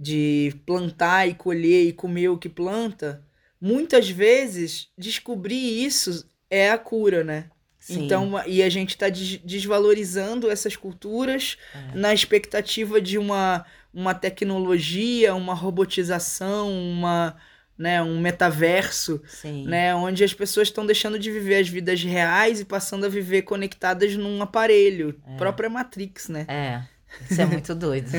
de 0.00 0.54
plantar 0.64 1.28
e 1.28 1.34
colher 1.34 1.86
e 1.86 1.92
comer 1.92 2.30
o 2.30 2.38
que 2.38 2.48
planta, 2.48 3.22
muitas 3.60 4.08
vezes 4.08 4.88
descobrir 4.96 5.84
isso 5.84 6.24
é 6.48 6.70
a 6.70 6.78
cura, 6.78 7.22
né? 7.22 7.50
Sim. 7.78 8.06
Então, 8.06 8.32
e 8.46 8.62
a 8.62 8.68
gente 8.70 8.90
está 8.90 9.08
desvalorizando 9.08 10.50
essas 10.50 10.74
culturas 10.74 11.58
é. 11.74 11.98
na 11.98 12.14
expectativa 12.14 12.98
de 12.98 13.18
uma, 13.18 13.66
uma 13.92 14.14
tecnologia, 14.14 15.34
uma 15.34 15.54
robotização, 15.54 16.70
uma, 16.70 17.36
né, 17.76 18.02
um 18.02 18.20
metaverso, 18.20 19.22
Sim. 19.26 19.66
né, 19.66 19.94
onde 19.94 20.24
as 20.24 20.32
pessoas 20.32 20.68
estão 20.68 20.84
deixando 20.86 21.18
de 21.18 21.30
viver 21.30 21.56
as 21.56 21.68
vidas 21.68 22.02
reais 22.02 22.60
e 22.60 22.64
passando 22.64 23.04
a 23.04 23.08
viver 23.08 23.42
conectadas 23.42 24.14
num 24.16 24.42
aparelho, 24.42 25.18
é. 25.26 25.36
própria 25.36 25.68
Matrix, 25.68 26.28
né? 26.28 26.46
É. 26.48 26.82
Isso 27.28 27.40
é 27.40 27.46
muito 27.46 27.74
doido. 27.74 28.10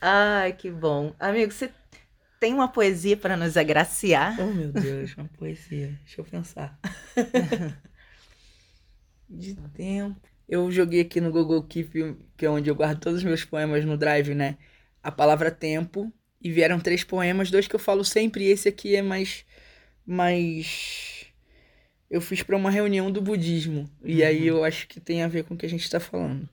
Ai, 0.00 0.52
que 0.54 0.70
bom. 0.70 1.14
Amigo, 1.18 1.52
você 1.52 1.70
tem 2.38 2.54
uma 2.54 2.68
poesia 2.68 3.16
para 3.16 3.36
nos 3.36 3.56
agraciar? 3.56 4.38
Oh, 4.40 4.52
meu 4.52 4.72
Deus, 4.72 5.14
uma 5.16 5.28
poesia. 5.28 5.98
Deixa 6.04 6.20
eu 6.20 6.24
pensar. 6.24 6.78
de 9.28 9.54
tempo. 9.74 10.20
Eu 10.48 10.70
joguei 10.70 11.02
aqui 11.02 11.20
no 11.20 11.30
Google 11.30 11.62
Keep, 11.62 12.16
que 12.36 12.44
é 12.44 12.50
onde 12.50 12.68
eu 12.68 12.74
guardo 12.74 12.98
todos 12.98 13.18
os 13.18 13.24
meus 13.24 13.44
poemas 13.44 13.84
no 13.84 13.96
Drive, 13.96 14.34
né? 14.34 14.58
A 15.02 15.12
palavra 15.12 15.50
tempo 15.50 16.12
e 16.42 16.50
vieram 16.50 16.80
três 16.80 17.04
poemas, 17.04 17.50
dois 17.50 17.68
que 17.68 17.76
eu 17.76 17.78
falo 17.78 18.04
sempre, 18.04 18.44
e 18.44 18.48
esse 18.48 18.68
aqui 18.68 18.96
é 18.96 19.02
mais. 19.02 19.44
mais. 20.04 21.19
Eu 22.10 22.20
fiz 22.20 22.42
para 22.42 22.56
uma 22.56 22.70
reunião 22.70 23.10
do 23.10 23.20
budismo. 23.20 23.88
E 24.04 24.20
uhum. 24.20 24.26
aí 24.26 24.46
eu 24.46 24.64
acho 24.64 24.88
que 24.88 24.98
tem 24.98 25.22
a 25.22 25.28
ver 25.28 25.44
com 25.44 25.54
o 25.54 25.56
que 25.56 25.64
a 25.64 25.68
gente 25.68 25.84
está 25.84 26.00
falando. 26.00 26.48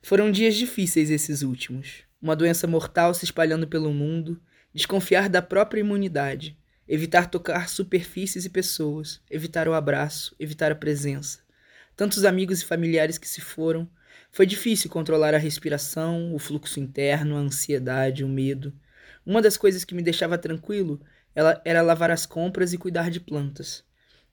Foram 0.00 0.30
dias 0.30 0.54
difíceis 0.54 1.10
esses 1.10 1.42
últimos. 1.42 2.04
Uma 2.22 2.36
doença 2.36 2.66
mortal 2.68 3.12
se 3.12 3.24
espalhando 3.24 3.66
pelo 3.66 3.92
mundo, 3.92 4.40
desconfiar 4.72 5.28
da 5.28 5.42
própria 5.42 5.80
imunidade, 5.80 6.56
evitar 6.86 7.28
tocar 7.28 7.68
superfícies 7.68 8.44
e 8.44 8.50
pessoas, 8.50 9.20
evitar 9.28 9.66
o 9.66 9.74
abraço, 9.74 10.36
evitar 10.38 10.70
a 10.70 10.76
presença. 10.76 11.40
Tantos 11.96 12.24
amigos 12.24 12.62
e 12.62 12.64
familiares 12.64 13.18
que 13.18 13.28
se 13.28 13.40
foram. 13.40 13.90
Foi 14.30 14.46
difícil 14.46 14.88
controlar 14.88 15.34
a 15.34 15.38
respiração, 15.38 16.32
o 16.32 16.38
fluxo 16.38 16.78
interno, 16.78 17.36
a 17.36 17.40
ansiedade, 17.40 18.22
o 18.22 18.28
medo. 18.28 18.72
Uma 19.26 19.42
das 19.42 19.56
coisas 19.56 19.84
que 19.84 19.94
me 19.94 20.02
deixava 20.02 20.38
tranquilo 20.38 21.00
era 21.64 21.82
lavar 21.82 22.10
as 22.10 22.24
compras 22.24 22.72
e 22.72 22.78
cuidar 22.78 23.10
de 23.10 23.18
plantas. 23.18 23.84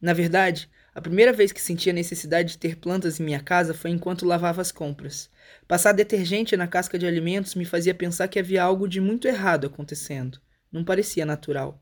Na 0.02 0.14
verdade, 0.14 0.70
a 0.94 1.02
primeira 1.02 1.34
vez 1.34 1.52
que 1.52 1.62
senti 1.62 1.90
a 1.90 1.94
necessidade 1.94 2.54
de 2.54 2.58
ter 2.58 2.76
plantas 2.78 3.20
em 3.20 3.24
minha 3.24 3.40
casa 3.40 3.74
foi 3.74 3.92
enquanto 3.92 4.26
lavava 4.26 4.62
as 4.62 4.72
compras. 4.72 5.30
Passar 5.68 5.92
detergente 5.92 6.56
na 6.56 6.68
casca 6.68 6.98
de 6.98 7.06
alimentos 7.06 7.56
me 7.56 7.66
fazia 7.66 7.94
pensar 7.96 8.28
que 8.28 8.40
havia 8.40 8.64
algo 8.64 8.88
de 8.88 9.02
muito 9.02 9.28
errado 9.28 9.68
acontecendo. 9.68 10.40
Não 10.72 10.84
parecia 10.84 11.26
natural. 11.26 11.82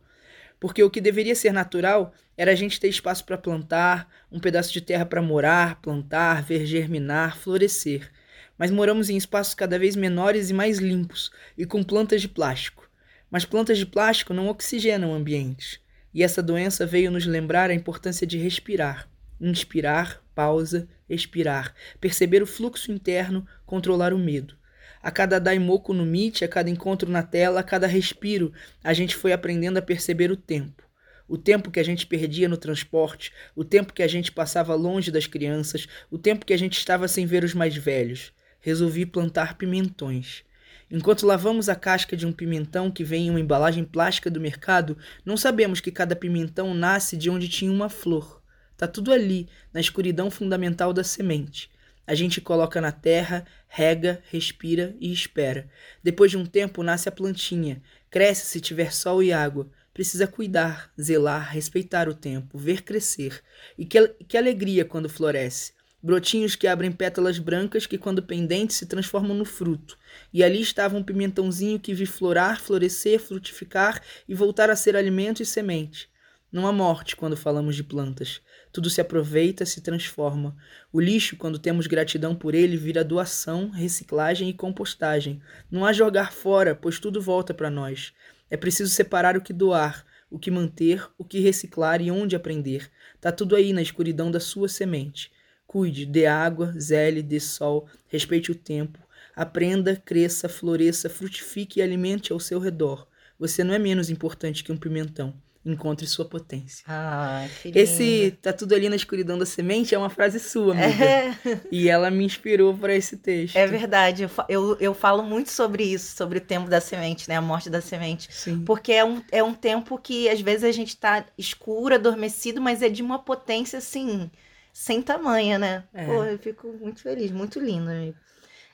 Porque 0.60 0.82
o 0.82 0.90
que 0.90 1.02
deveria 1.02 1.36
ser 1.36 1.52
natural 1.52 2.14
era 2.38 2.52
a 2.52 2.56
gente 2.56 2.80
ter 2.80 2.88
espaço 2.88 3.26
para 3.26 3.38
plantar, 3.38 4.10
um 4.32 4.40
pedaço 4.40 4.72
de 4.72 4.82
terra 4.82 5.06
para 5.06 5.22
morar, 5.22 5.82
plantar, 5.82 6.42
ver 6.44 6.66
germinar, 6.66 7.38
florescer. 7.38 8.12
Mas 8.58 8.72
moramos 8.72 9.10
em 9.10 9.18
espaços 9.18 9.54
cada 9.54 9.78
vez 9.78 9.96
menores 9.96 10.50
e 10.50 10.54
mais 10.54 10.80
limpos, 10.80 11.32
e 11.58 11.66
com 11.66 11.84
plantas 11.84 12.22
de 12.22 12.30
plástico. 12.30 12.90
Mas 13.30 13.44
plantas 13.44 13.78
de 13.78 13.86
plástico 13.86 14.34
não 14.34 14.48
oxigenam 14.48 15.14
ambientes. 15.14 15.80
E 16.16 16.24
essa 16.24 16.42
doença 16.42 16.86
veio 16.86 17.12
nos 17.12 17.26
lembrar 17.26 17.70
a 17.70 17.74
importância 17.74 18.26
de 18.26 18.38
respirar. 18.38 19.10
Inspirar, 19.40 20.24
pausa, 20.34 20.88
expirar, 21.10 21.76
perceber 22.00 22.42
o 22.42 22.48
fluxo 22.48 22.90
interno, 22.90 23.46
controlar 23.66 24.14
o 24.14 24.18
medo. 24.18 24.56
A 25.04 25.12
cada 25.12 25.40
daimoku 25.40 25.94
no 25.94 26.06
Meet, 26.06 26.44
a 26.44 26.48
cada 26.48 26.70
encontro 26.70 27.12
na 27.12 27.22
tela, 27.22 27.60
a 27.60 27.64
cada 27.64 27.86
respiro, 27.86 28.54
a 28.82 28.94
gente 28.94 29.14
foi 29.14 29.34
aprendendo 29.34 29.76
a 29.76 29.82
perceber 29.82 30.32
o 30.32 30.38
tempo. 30.38 30.84
O 31.28 31.38
tempo 31.38 31.70
que 31.70 31.82
a 31.82 31.84
gente 31.84 32.08
perdia 32.08 32.48
no 32.48 32.56
transporte, 32.56 33.34
o 33.54 33.66
tempo 33.66 33.92
que 33.92 34.02
a 34.02 34.08
gente 34.08 34.32
passava 34.32 34.74
longe 34.74 35.12
das 35.12 35.28
crianças, 35.28 35.86
o 36.10 36.18
tempo 36.18 36.46
que 36.46 36.54
a 36.54 36.58
gente 36.58 36.78
estava 36.78 37.10
sem 37.10 37.26
ver 37.26 37.44
os 37.44 37.54
mais 37.54 37.76
velhos. 37.76 38.32
Resolvi 38.62 39.06
plantar 39.06 39.58
pimentões. 39.58 40.46
Enquanto 40.90 41.26
lavamos 41.26 41.68
a 41.68 41.76
casca 41.76 42.16
de 42.16 42.28
um 42.28 42.32
pimentão 42.32 42.92
que 42.92 43.04
vem 43.04 43.28
em 43.28 43.30
uma 43.32 43.40
embalagem 43.40 43.84
plástica 43.84 44.30
do 44.30 44.40
mercado, 44.40 44.98
não 45.26 45.36
sabemos 45.36 45.82
que 45.82 45.92
cada 45.92 46.16
pimentão 46.16 46.76
nasce 46.76 47.18
de 47.18 47.30
onde 47.30 47.50
tinha 47.50 47.72
uma 47.72 47.90
flor. 47.90 48.42
Tá 48.78 48.88
tudo 48.88 49.12
ali, 49.12 49.50
na 49.74 49.80
escuridão 49.80 50.30
fundamental 50.30 50.94
da 50.94 51.04
semente. 51.04 51.72
A 52.06 52.14
gente 52.14 52.40
coloca 52.40 52.80
na 52.80 52.92
terra, 52.92 53.46
rega, 53.68 54.22
respira 54.30 54.96
e 55.00 55.12
espera. 55.12 55.68
Depois 56.04 56.30
de 56.30 56.38
um 56.38 56.46
tempo 56.46 56.84
nasce 56.84 57.10
a 57.10 57.12
plantinha, 57.12 57.82
cresce 58.12 58.46
se 58.46 58.62
tiver 58.62 58.94
sol 58.94 59.24
e 59.24 59.34
água. 59.34 59.68
Precisa 59.92 60.28
cuidar, 60.28 60.92
zelar, 61.02 61.52
respeitar 61.52 62.08
o 62.08 62.14
tempo, 62.14 62.60
ver 62.60 62.84
crescer. 62.84 63.42
E 63.78 63.86
que, 63.86 64.08
que 64.28 64.38
alegria 64.38 64.86
quando 64.86 65.10
floresce 65.10 65.75
brotinhos 66.06 66.56
que 66.56 66.68
abrem 66.68 66.92
pétalas 66.92 67.40
brancas 67.40 67.88
que, 67.88 67.98
quando 67.98 68.22
pendentes, 68.22 68.76
se 68.76 68.86
transformam 68.86 69.36
no 69.36 69.44
fruto. 69.44 69.98
E 70.32 70.44
ali 70.44 70.62
estava 70.62 70.96
um 70.96 71.02
pimentãozinho 71.02 71.80
que 71.80 71.96
vi 71.96 72.06
florar, 72.06 72.62
florescer, 72.62 73.20
frutificar 73.20 74.00
e 74.30 74.36
voltar 74.36 74.70
a 74.70 74.76
ser 74.76 74.96
alimento 74.96 75.42
e 75.42 75.46
semente. 75.48 76.08
Não 76.52 76.68
há 76.68 76.72
morte 76.72 77.16
quando 77.16 77.36
falamos 77.36 77.76
de 77.76 77.84
plantas. 77.84 78.40
Tudo 78.72 78.88
se 78.88 79.02
aproveita, 79.02 79.66
se 79.66 79.82
transforma. 79.82 80.56
O 80.94 81.02
lixo, 81.02 81.38
quando 81.38 81.58
temos 81.58 81.88
gratidão 81.88 82.36
por 82.36 82.54
ele, 82.54 82.78
vira 82.78 83.04
doação, 83.04 83.72
reciclagem 83.72 84.48
e 84.48 84.54
compostagem. 84.54 85.42
Não 85.72 85.84
há 85.84 85.92
jogar 85.92 86.32
fora, 86.32 86.76
pois 86.76 87.00
tudo 87.00 87.20
volta 87.20 87.52
para 87.52 87.72
nós. 87.72 88.14
É 88.48 88.56
preciso 88.56 88.92
separar 88.92 89.36
o 89.36 89.42
que 89.42 89.52
doar, 89.52 90.06
o 90.30 90.38
que 90.38 90.52
manter, 90.52 91.04
o 91.18 91.26
que 91.26 91.40
reciclar 91.40 92.00
e 92.00 92.12
onde 92.12 92.36
aprender. 92.36 92.92
Tá 93.20 93.32
tudo 93.32 93.56
aí 93.56 93.74
na 93.74 93.82
escuridão 93.82 94.30
da 94.30 94.40
sua 94.40 94.70
semente. 94.70 95.34
Cuide, 95.68 96.06
dê 96.06 96.26
água, 96.26 96.74
zele, 96.80 97.22
dê 97.22 97.40
sol, 97.40 97.88
respeite 98.08 98.52
o 98.52 98.56
tempo, 98.56 99.00
aprenda, 99.36 99.96
cresça, 99.96 100.48
floresça, 100.48 101.10
frutifique 101.10 101.80
e 101.80 101.84
alimente 101.84 102.32
ao 102.32 102.40
seu 102.40 102.60
redor. 102.60 103.08
Você 103.40 103.64
não 103.64 103.74
é 103.74 103.80
menos 103.80 104.10
importante 104.10 104.64
que 104.64 104.72
um 104.72 104.78
pimentão. 104.78 105.34
Encontre 105.66 106.06
sua 106.06 106.26
potência. 106.26 106.86
Ah, 106.88 107.48
que 107.60 107.70
lindo. 107.70 107.80
Esse 107.80 108.38
tá 108.40 108.54
tudo 108.54 108.76
ali 108.76 108.88
na 108.88 108.96
escuridão 108.96 109.36
da 109.36 109.48
semente 109.48 109.96
é 109.96 109.98
uma 109.98 110.12
frase 110.12 110.40
sua, 110.40 110.74
amiga. 110.76 111.04
É. 111.04 111.36
E 111.72 111.90
ela 111.90 112.12
me 112.12 112.24
inspirou 112.24 112.78
para 112.78 112.94
esse 112.94 113.18
texto. 113.18 113.56
É 113.56 113.66
verdade. 113.66 114.24
Eu, 114.24 114.30
eu, 114.48 114.78
eu 114.80 114.94
falo 114.94 115.24
muito 115.24 115.50
sobre 115.50 115.84
isso, 115.84 116.16
sobre 116.16 116.38
o 116.38 116.42
tempo 116.42 116.70
da 116.70 116.80
semente, 116.80 117.28
né? 117.28 117.36
A 117.36 117.42
morte 117.42 117.68
da 117.68 117.82
semente. 117.82 118.30
Sim. 118.32 118.64
Porque 118.64 118.92
é 118.92 119.04
um, 119.04 119.24
é 119.32 119.44
um 119.44 119.56
tempo 119.56 119.98
que 119.98 120.30
às 120.30 120.40
vezes 120.40 120.64
a 120.64 120.72
gente 120.72 120.96
tá 120.96 121.26
escuro, 121.36 121.96
adormecido, 121.96 122.62
mas 122.62 122.84
é 122.84 122.88
de 122.90 123.02
uma 123.02 123.18
potência 123.18 123.80
assim 123.80 124.30
sem 124.76 125.02
tamanha, 125.02 125.58
né? 125.58 125.88
É. 125.94 126.06
Pô, 126.06 126.26
eu 126.26 126.38
fico 126.38 126.68
muito 126.74 127.02
feliz, 127.02 127.32
muito 127.32 127.62
lindo, 127.62 127.90
amigo. 127.90 128.18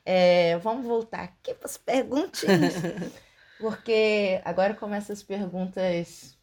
É, 0.04 0.58
vamos 0.58 0.84
voltar 0.84 1.22
aqui 1.22 1.54
para 1.54 1.68
as 1.68 1.78
perguntinhas. 1.78 2.74
porque 3.60 4.42
agora 4.44 4.74
começam 4.74 5.14
as 5.14 5.22
perguntas. 5.22 6.36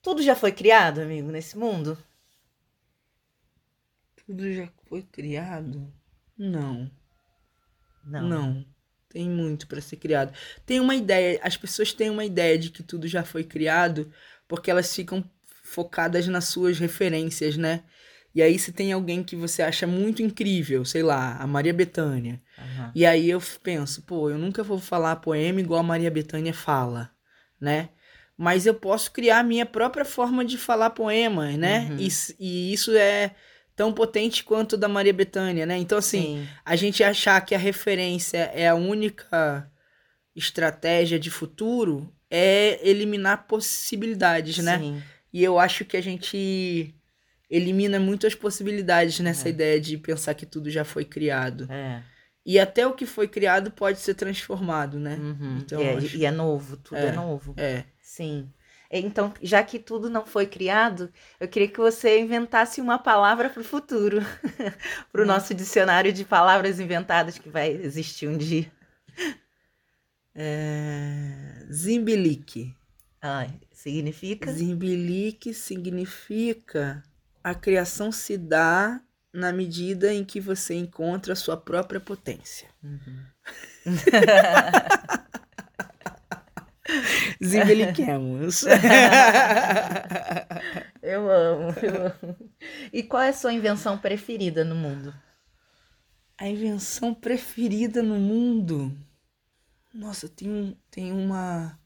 Tudo 0.00 0.22
já 0.22 0.34
foi 0.34 0.50
criado, 0.50 1.02
amigo, 1.02 1.30
nesse 1.30 1.58
mundo? 1.58 1.98
Tudo 4.24 4.50
já 4.50 4.66
foi 4.88 5.02
criado? 5.02 5.92
Não. 6.38 6.90
Não. 8.02 8.26
Não. 8.26 8.66
Tem 9.10 9.28
muito 9.28 9.66
para 9.66 9.82
ser 9.82 9.96
criado. 9.96 10.32
Tem 10.64 10.80
uma 10.80 10.94
ideia, 10.94 11.38
as 11.42 11.54
pessoas 11.54 11.92
têm 11.92 12.08
uma 12.08 12.24
ideia 12.24 12.58
de 12.58 12.70
que 12.70 12.82
tudo 12.82 13.06
já 13.06 13.22
foi 13.22 13.44
criado 13.44 14.10
porque 14.48 14.70
elas 14.70 14.94
ficam 14.94 15.22
focadas 15.62 16.26
nas 16.28 16.46
suas 16.46 16.78
referências, 16.78 17.58
né? 17.58 17.84
E 18.36 18.42
aí 18.42 18.58
se 18.58 18.70
tem 18.70 18.92
alguém 18.92 19.24
que 19.24 19.34
você 19.34 19.62
acha 19.62 19.86
muito 19.86 20.22
incrível, 20.22 20.84
sei 20.84 21.02
lá, 21.02 21.38
a 21.38 21.46
Maria 21.46 21.72
Bethânia. 21.72 22.38
Aham. 22.58 22.92
E 22.94 23.06
aí 23.06 23.30
eu 23.30 23.42
penso, 23.62 24.02
pô, 24.02 24.28
eu 24.28 24.36
nunca 24.36 24.62
vou 24.62 24.78
falar 24.78 25.16
poema 25.16 25.58
igual 25.58 25.80
a 25.80 25.82
Maria 25.82 26.10
Bethânia 26.10 26.52
fala, 26.52 27.10
né? 27.58 27.88
Mas 28.36 28.66
eu 28.66 28.74
posso 28.74 29.10
criar 29.10 29.38
a 29.38 29.42
minha 29.42 29.64
própria 29.64 30.04
forma 30.04 30.44
de 30.44 30.58
falar 30.58 30.90
poemas, 30.90 31.56
né? 31.56 31.88
Uhum. 31.90 31.96
E, 31.98 32.08
e 32.38 32.72
isso 32.74 32.94
é 32.94 33.34
tão 33.74 33.90
potente 33.90 34.44
quanto 34.44 34.76
da 34.76 34.86
Maria 34.86 35.14
Bethânia, 35.14 35.64
né? 35.64 35.78
Então, 35.78 35.96
assim, 35.96 36.20
Sim. 36.20 36.48
a 36.62 36.76
gente 36.76 37.02
achar 37.02 37.40
que 37.40 37.54
a 37.54 37.58
referência 37.58 38.50
é 38.54 38.68
a 38.68 38.74
única 38.74 39.66
estratégia 40.34 41.18
de 41.18 41.30
futuro 41.30 42.12
é 42.30 42.86
eliminar 42.86 43.46
possibilidades, 43.46 44.58
né? 44.58 44.78
Sim. 44.78 45.02
E 45.32 45.42
eu 45.42 45.58
acho 45.58 45.86
que 45.86 45.96
a 45.96 46.02
gente 46.02 46.94
elimina 47.48 47.98
muito 48.00 48.26
as 48.26 48.34
possibilidades 48.34 49.20
nessa 49.20 49.48
É. 49.48 49.50
ideia 49.50 49.80
de 49.80 49.96
pensar 49.98 50.34
que 50.34 50.44
tudo 50.46 50.70
já 50.70 50.84
foi 50.84 51.04
criado. 51.04 51.66
É. 51.70 52.02
E 52.44 52.58
até 52.60 52.86
o 52.86 52.92
que 52.94 53.06
foi 53.06 53.26
criado 53.28 53.70
pode 53.72 53.98
ser 53.98 54.14
transformado, 54.14 54.98
né? 55.00 55.16
Uhum. 55.16 55.58
Então, 55.58 55.80
e, 55.82 55.84
é, 55.84 55.94
acho- 55.96 56.16
e 56.16 56.24
é 56.24 56.30
novo, 56.30 56.76
tudo 56.76 56.96
é, 56.98 57.06
É. 57.08 57.12
novo. 57.12 57.54
É. 57.56 57.84
Sim. 58.00 58.48
Então, 58.88 59.34
já 59.42 59.64
que 59.64 59.80
tudo 59.80 60.08
não 60.08 60.24
foi 60.24 60.46
criado, 60.46 61.12
eu 61.40 61.48
queria 61.48 61.66
que 61.66 61.78
você 61.78 62.20
inventasse 62.20 62.80
uma 62.80 62.98
palavra 63.00 63.50
para 63.50 63.60
o 63.60 63.64
futuro, 63.64 64.18
para 65.12 65.20
o 65.20 65.24
Hum. 65.24 65.26
nosso 65.26 65.52
dicionário 65.54 66.12
de 66.12 66.24
palavras 66.24 66.78
inventadas 66.78 67.36
que 67.36 67.48
vai 67.48 67.68
existir 67.72 68.28
um 68.28 68.38
dia. 68.38 68.70
é... 70.34 71.66
Zimbilique. 71.72 72.74
Ai, 73.20 73.50
significa? 73.72 74.52
Zimbilique 74.52 75.52
significa 75.52 77.02
a 77.46 77.54
criação 77.54 78.10
se 78.10 78.36
dá 78.36 79.00
na 79.32 79.52
medida 79.52 80.12
em 80.12 80.24
que 80.24 80.40
você 80.40 80.74
encontra 80.74 81.32
a 81.32 81.36
sua 81.36 81.56
própria 81.56 82.00
potência. 82.00 82.68
Uhum. 82.82 83.24
Zimbeliquemos. 87.40 88.64
Eu 91.00 91.30
amo, 91.30 91.72
eu 91.80 92.06
amo. 92.06 92.36
E 92.92 93.04
qual 93.04 93.22
é 93.22 93.28
a 93.28 93.32
sua 93.32 93.52
invenção 93.52 93.96
preferida 93.96 94.64
no 94.64 94.74
mundo? 94.74 95.14
A 96.36 96.48
invenção 96.48 97.14
preferida 97.14 98.02
no 98.02 98.16
mundo. 98.16 98.92
Nossa, 99.94 100.28
tem, 100.28 100.76
tem 100.90 101.12
uma, 101.12 101.78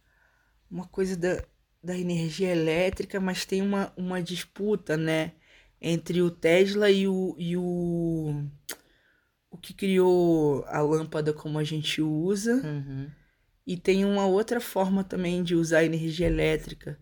uma 0.70 0.88
coisa 0.88 1.18
da, 1.18 1.44
da 1.84 1.98
energia 1.98 2.50
elétrica, 2.50 3.20
mas 3.20 3.44
tem 3.44 3.60
uma, 3.60 3.92
uma 3.94 4.22
disputa, 4.22 4.96
né? 4.96 5.34
Entre 5.80 6.20
o 6.20 6.30
Tesla 6.30 6.90
e 6.90 7.08
o, 7.08 7.34
e 7.38 7.56
o. 7.56 8.44
O 9.50 9.56
que 9.56 9.72
criou 9.74 10.64
a 10.68 10.80
lâmpada 10.80 11.32
como 11.32 11.58
a 11.58 11.64
gente 11.64 12.00
usa. 12.02 12.54
Uhum. 12.56 13.10
E 13.66 13.76
tem 13.76 14.04
uma 14.04 14.26
outra 14.26 14.60
forma 14.60 15.02
também 15.04 15.42
de 15.42 15.54
usar 15.54 15.84
energia 15.84 16.26
elétrica. 16.26 16.98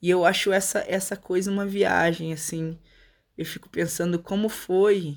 E 0.00 0.10
eu 0.10 0.24
acho 0.24 0.52
essa, 0.52 0.84
essa 0.88 1.16
coisa 1.16 1.50
uma 1.50 1.66
viagem, 1.66 2.32
assim. 2.32 2.78
Eu 3.36 3.44
fico 3.44 3.68
pensando 3.68 4.18
como 4.18 4.48
foi 4.48 5.16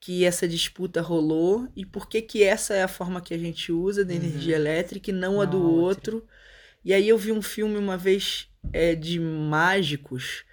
que 0.00 0.24
essa 0.24 0.46
disputa 0.46 1.00
rolou 1.00 1.68
e 1.74 1.84
por 1.84 2.08
que 2.08 2.22
que 2.22 2.42
essa 2.42 2.74
é 2.74 2.82
a 2.84 2.88
forma 2.88 3.20
que 3.20 3.34
a 3.34 3.38
gente 3.38 3.72
usa 3.72 4.04
da 4.04 4.12
Uhum. 4.14 4.20
energia 4.20 4.54
elétrica 4.56 5.10
e 5.10 5.12
não 5.12 5.40
a 5.40 5.44
Não 5.44 5.50
do 5.50 5.56
a 5.58 5.60
outra. 5.68 6.14
outro. 6.14 6.28
E 6.84 6.92
aí 6.92 7.08
eu 7.08 7.18
vi 7.18 7.32
um 7.32 7.42
filme 7.42 7.76
uma 7.76 7.96
vez 7.96 8.48
é, 8.72 8.94
de 8.94 9.18
mágicos 9.18 10.44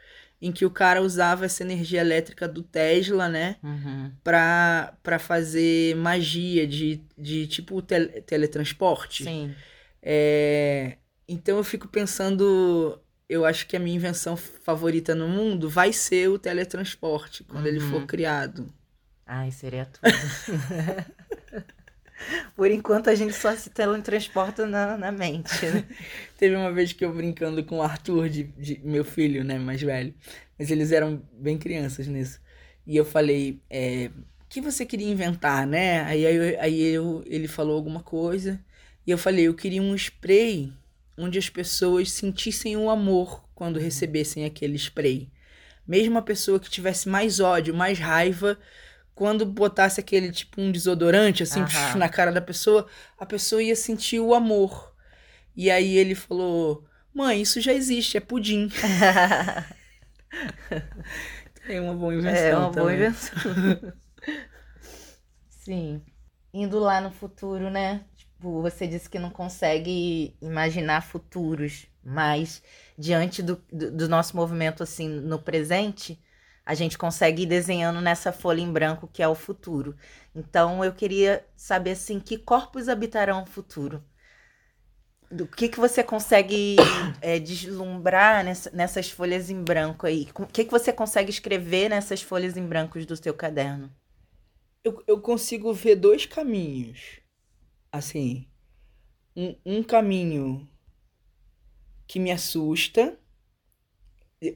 em 0.41 0.51
que 0.51 0.65
o 0.65 0.69
cara 0.69 1.01
usava 1.01 1.45
essa 1.45 1.63
energia 1.63 2.01
elétrica 2.01 2.47
do 2.47 2.61
Tesla, 2.61 3.27
né? 3.29 3.55
Uhum. 3.63 4.11
Pra, 4.23 4.93
pra 5.01 5.17
fazer 5.19 5.95
magia 5.95 6.67
de, 6.67 7.01
de 7.17 7.47
tipo 7.47 7.81
tele- 7.81 8.21
teletransporte. 8.21 9.23
Sim. 9.23 9.55
É, 10.01 10.97
Então 11.27 11.57
eu 11.57 11.63
fico 11.63 11.87
pensando, 11.87 12.99
eu 13.27 13.45
acho 13.45 13.65
que 13.67 13.75
a 13.75 13.79
minha 13.79 13.95
invenção 13.95 14.35
favorita 14.37 15.15
no 15.15 15.27
mundo 15.27 15.67
vai 15.69 15.91
ser 15.91 16.29
o 16.29 16.37
teletransporte, 16.37 17.43
quando 17.43 17.65
ele 17.65 17.79
for 17.79 18.01
Uhum. 18.01 18.07
criado. 18.07 18.71
Ai, 19.25 19.49
seria 19.51 19.85
tudo. 19.87 20.03
Por 22.55 22.69
enquanto 22.71 23.09
a 23.09 23.15
gente 23.15 23.33
só 23.33 23.55
se 23.55 23.69
teletransporta 23.69 24.65
na, 24.65 24.97
na 24.97 25.11
mente, 25.11 25.65
né? 25.69 25.85
Teve 26.37 26.55
uma 26.55 26.71
vez 26.71 26.93
que 26.93 27.03
eu 27.05 27.13
brincando 27.13 27.63
com 27.63 27.77
o 27.79 27.81
Arthur, 27.81 28.29
de, 28.29 28.43
de- 28.43 28.79
meu 28.83 29.03
filho, 29.03 29.43
né, 29.43 29.57
mais 29.57 29.81
velho, 29.81 30.13
mas 30.57 30.71
eles 30.71 30.91
eram 30.91 31.21
bem 31.33 31.57
crianças 31.57 32.07
nisso. 32.07 32.39
E 32.85 32.95
eu 32.95 33.05
falei, 33.05 33.61
é, 33.69 34.09
o 34.41 34.45
que 34.49 34.61
você 34.61 34.85
queria 34.85 35.09
inventar, 35.09 35.65
né? 35.67 36.01
Aí, 36.03 36.25
aí, 36.25 36.35
eu- 36.35 36.61
aí 36.61 36.81
eu, 36.83 37.23
ele 37.25 37.47
falou 37.47 37.75
alguma 37.75 38.01
coisa, 38.03 38.59
e 39.05 39.11
eu 39.11 39.17
falei, 39.17 39.47
eu 39.47 39.53
queria 39.53 39.81
um 39.81 39.95
spray 39.95 40.71
onde 41.17 41.37
as 41.39 41.49
pessoas 41.49 42.11
sentissem 42.11 42.75
o 42.77 42.89
amor 42.89 43.43
quando 43.55 43.79
recebessem 43.79 44.45
aquele 44.45 44.75
spray. 44.75 45.29
Mesmo 45.87 46.17
a 46.17 46.21
pessoa 46.21 46.59
que 46.59 46.69
tivesse 46.69 47.07
mais 47.07 47.39
ódio, 47.39 47.73
mais 47.73 47.99
raiva, 47.99 48.57
quando 49.15 49.45
botasse 49.45 49.99
aquele 49.99 50.31
tipo 50.31 50.61
um 50.61 50.71
desodorante 50.71 51.43
assim 51.43 51.61
Aham. 51.61 51.97
na 51.97 52.09
cara 52.09 52.31
da 52.31 52.41
pessoa, 52.41 52.87
a 53.17 53.25
pessoa 53.25 53.63
ia 53.63 53.75
sentir 53.75 54.19
o 54.19 54.33
amor. 54.35 54.93
E 55.55 55.71
aí 55.71 55.97
ele 55.97 56.15
falou: 56.15 56.85
Mãe, 57.13 57.41
isso 57.41 57.61
já 57.61 57.73
existe, 57.73 58.17
é 58.17 58.19
pudim. 58.21 58.69
É 61.67 61.79
uma 61.81 61.95
boa 61.95 62.13
invenção. 62.13 62.45
É 62.47 62.55
uma 62.55 62.71
boa 62.71 62.91
também. 62.91 62.95
invenção. 62.95 63.33
Sim. 65.49 66.03
Indo 66.53 66.79
lá 66.79 67.01
no 67.01 67.11
futuro, 67.11 67.69
né? 67.69 68.05
Tipo, 68.15 68.61
você 68.61 68.87
disse 68.87 69.09
que 69.09 69.19
não 69.19 69.29
consegue 69.29 70.37
imaginar 70.41 71.01
futuros, 71.01 71.87
mas 72.03 72.61
diante 72.97 73.41
do, 73.43 73.61
do, 73.71 73.91
do 73.91 74.09
nosso 74.09 74.35
movimento, 74.35 74.83
assim, 74.83 75.07
no 75.09 75.39
presente, 75.39 76.21
a 76.65 76.73
gente 76.75 76.97
consegue 76.97 77.43
ir 77.43 77.47
desenhando 77.47 78.01
nessa 78.01 78.31
folha 78.33 78.61
em 78.61 78.71
branco 78.71 79.07
que 79.11 79.21
é 79.23 79.27
o 79.27 79.35
futuro. 79.35 79.95
Então, 80.35 80.83
eu 80.83 80.93
queria 80.93 81.45
saber, 81.55 81.91
assim, 81.91 82.19
que 82.19 82.37
corpos 82.37 82.89
habitarão 82.89 83.43
o 83.43 83.45
futuro? 83.45 84.03
Do 85.31 85.47
que, 85.47 85.67
que 85.69 85.79
você 85.79 86.03
consegue 86.03 86.75
é, 87.21 87.39
deslumbrar 87.39 88.43
nessa- 88.45 88.69
nessas 88.71 89.09
folhas 89.09 89.49
em 89.49 89.61
branco 89.63 90.05
aí? 90.05 90.27
O 90.35 90.45
que, 90.45 90.63
que 90.63 90.71
você 90.71 90.93
consegue 90.93 91.29
escrever 91.31 91.89
nessas 91.89 92.21
folhas 92.21 92.55
em 92.55 92.65
brancos 92.65 93.05
do 93.05 93.15
seu 93.17 93.33
caderno? 93.33 93.91
Eu, 94.83 95.03
eu 95.07 95.21
consigo 95.21 95.73
ver 95.73 95.95
dois 95.95 96.25
caminhos. 96.25 97.19
Assim, 97.91 98.47
um, 99.35 99.55
um 99.65 99.83
caminho 99.83 100.67
que 102.07 102.19
me 102.19 102.31
assusta, 102.31 103.17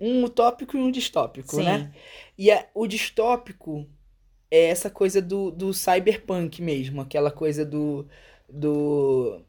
um 0.01 0.23
utópico 0.25 0.77
e 0.77 0.79
um 0.79 0.91
distópico, 0.91 1.55
Sim. 1.55 1.63
né? 1.63 1.93
E 2.37 2.51
a- 2.51 2.67
o 2.73 2.87
distópico 2.87 3.87
é 4.51 4.65
essa 4.67 4.89
coisa 4.89 5.21
do, 5.21 5.51
do 5.51 5.73
cyberpunk 5.73 6.61
mesmo, 6.61 7.01
aquela 7.01 7.31
coisa 7.31 7.65
do, 7.65 8.07
do 8.49 9.41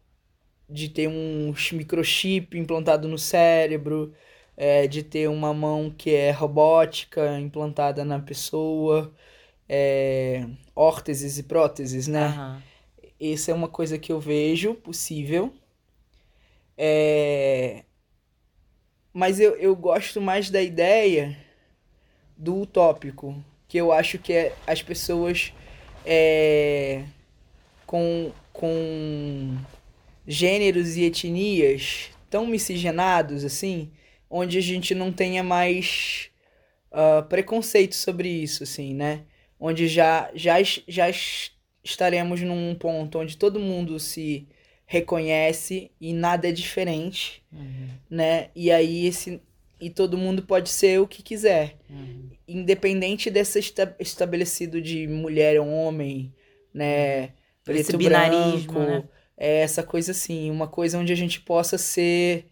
de 0.68 0.88
ter 0.88 1.08
um 1.08 1.54
microchip 1.72 2.58
implantado 2.58 3.08
no 3.08 3.18
cérebro, 3.18 4.14
é, 4.56 4.86
de 4.86 5.02
ter 5.02 5.28
uma 5.28 5.52
mão 5.54 5.90
que 5.90 6.10
é 6.14 6.30
robótica 6.30 7.38
implantada 7.40 8.04
na 8.04 8.20
pessoa, 8.20 9.12
é, 9.68 10.46
órteses 10.76 11.38
e 11.38 11.42
próteses, 11.44 12.08
né? 12.08 12.26
Aham. 12.26 12.62
Essa 13.20 13.50
é 13.52 13.54
uma 13.54 13.68
coisa 13.68 13.98
que 13.98 14.12
eu 14.12 14.20
vejo 14.20 14.74
possível. 14.74 15.52
É... 16.76 17.84
Mas 19.12 19.40
eu, 19.40 19.56
eu 19.56 19.74
gosto 19.74 20.20
mais 20.20 20.50
da 20.50 20.62
ideia 20.62 21.36
do 22.36 22.60
utópico, 22.62 23.42
que 23.68 23.78
eu 23.78 23.92
acho 23.92 24.18
que 24.18 24.32
é 24.32 24.54
as 24.66 24.82
pessoas 24.82 25.52
é, 26.04 27.04
com, 27.86 28.32
com 28.52 29.56
gêneros 30.26 30.96
e 30.96 31.04
etnias 31.04 32.10
tão 32.30 32.46
miscigenados 32.46 33.44
assim, 33.44 33.90
onde 34.30 34.58
a 34.58 34.62
gente 34.62 34.94
não 34.94 35.12
tenha 35.12 35.42
mais 35.42 36.30
ah, 36.92 37.22
preconceito 37.22 37.94
sobre 37.94 38.28
isso, 38.28 38.62
assim, 38.64 38.94
né? 38.94 39.22
Onde 39.58 39.88
já, 39.88 40.30
já, 40.34 40.56
já 40.88 41.10
es- 41.10 41.52
estaremos 41.84 42.40
num 42.42 42.74
ponto 42.74 43.18
onde 43.18 43.36
todo 43.36 43.60
mundo 43.60 43.98
se 44.00 44.46
reconhece 44.90 45.88
e 46.00 46.12
nada 46.12 46.48
é 46.48 46.52
diferente, 46.52 47.44
Uhum. 47.52 47.88
né? 48.10 48.48
E 48.56 48.72
aí 48.72 49.06
esse 49.06 49.40
e 49.80 49.88
todo 49.88 50.18
mundo 50.18 50.42
pode 50.42 50.68
ser 50.68 51.00
o 51.00 51.06
que 51.06 51.22
quiser. 51.22 51.76
Uhum. 51.88 52.28
Independente 52.48 53.30
desse 53.30 53.60
esta 53.60 53.94
estabelecido 54.00 54.82
de 54.82 55.06
mulher 55.06 55.60
ou 55.60 55.68
homem, 55.68 56.34
né? 56.74 57.30
Preto, 57.62 57.80
Esse 57.82 57.96
binarismo, 57.96 58.72
branco, 58.72 58.78
né? 58.80 59.04
É 59.36 59.60
essa 59.60 59.84
coisa 59.84 60.10
assim, 60.10 60.50
uma 60.50 60.66
coisa 60.66 60.98
onde 60.98 61.12
a 61.12 61.16
gente 61.16 61.40
possa 61.40 61.78
ser 61.78 62.46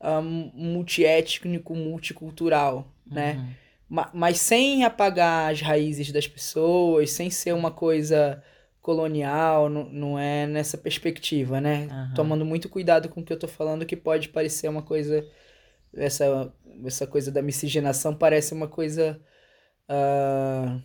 um, 0.00 0.50
multiétnico, 0.54 1.74
multicultural, 1.74 2.90
né? 3.06 3.34
uhum. 3.34 3.42
né? 3.42 4.10
Mas 4.14 4.38
sem 4.38 4.82
apagar 4.82 5.52
as 5.52 5.60
raízes 5.60 6.10
das 6.10 6.26
pessoas, 6.26 7.10
sem 7.10 7.28
ser 7.28 7.52
uma 7.52 7.70
coisa 7.70 8.42
colonial, 8.82 9.70
não, 9.70 9.84
não 9.84 10.18
é 10.18 10.46
nessa 10.46 10.76
perspectiva, 10.76 11.60
né? 11.60 11.88
Uhum. 11.90 12.14
Tomando 12.14 12.44
muito 12.44 12.68
cuidado 12.68 13.08
com 13.08 13.20
o 13.20 13.24
que 13.24 13.32
eu 13.32 13.38
tô 13.38 13.48
falando, 13.48 13.86
que 13.86 13.96
pode 13.96 14.28
parecer 14.28 14.68
uma 14.68 14.82
coisa. 14.82 15.24
Essa, 15.94 16.52
essa 16.84 17.06
coisa 17.06 17.30
da 17.30 17.40
miscigenação 17.40 18.14
parece 18.14 18.52
uma 18.52 18.68
coisa. 18.68 19.20
Uh, 19.88 20.82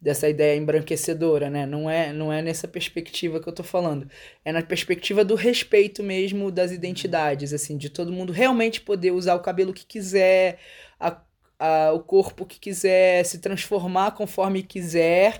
dessa 0.00 0.28
ideia 0.28 0.56
embranquecedora, 0.56 1.50
né? 1.50 1.66
Não 1.66 1.90
é, 1.90 2.12
não 2.12 2.32
é 2.32 2.40
nessa 2.40 2.66
perspectiva 2.66 3.38
que 3.38 3.48
eu 3.48 3.52
tô 3.52 3.62
falando. 3.62 4.08
É 4.44 4.50
na 4.50 4.62
perspectiva 4.62 5.24
do 5.24 5.34
respeito 5.34 6.02
mesmo 6.02 6.50
das 6.50 6.72
identidades, 6.72 7.52
assim, 7.52 7.76
de 7.76 7.90
todo 7.90 8.12
mundo 8.12 8.32
realmente 8.32 8.80
poder 8.80 9.10
usar 9.10 9.34
o 9.34 9.40
cabelo 9.40 9.74
que 9.74 9.84
quiser, 9.84 10.58
a, 10.98 11.20
a, 11.58 11.92
o 11.92 12.00
corpo 12.00 12.46
que 12.46 12.58
quiser, 12.58 13.24
se 13.24 13.40
transformar 13.40 14.12
conforme 14.12 14.62
quiser 14.62 15.38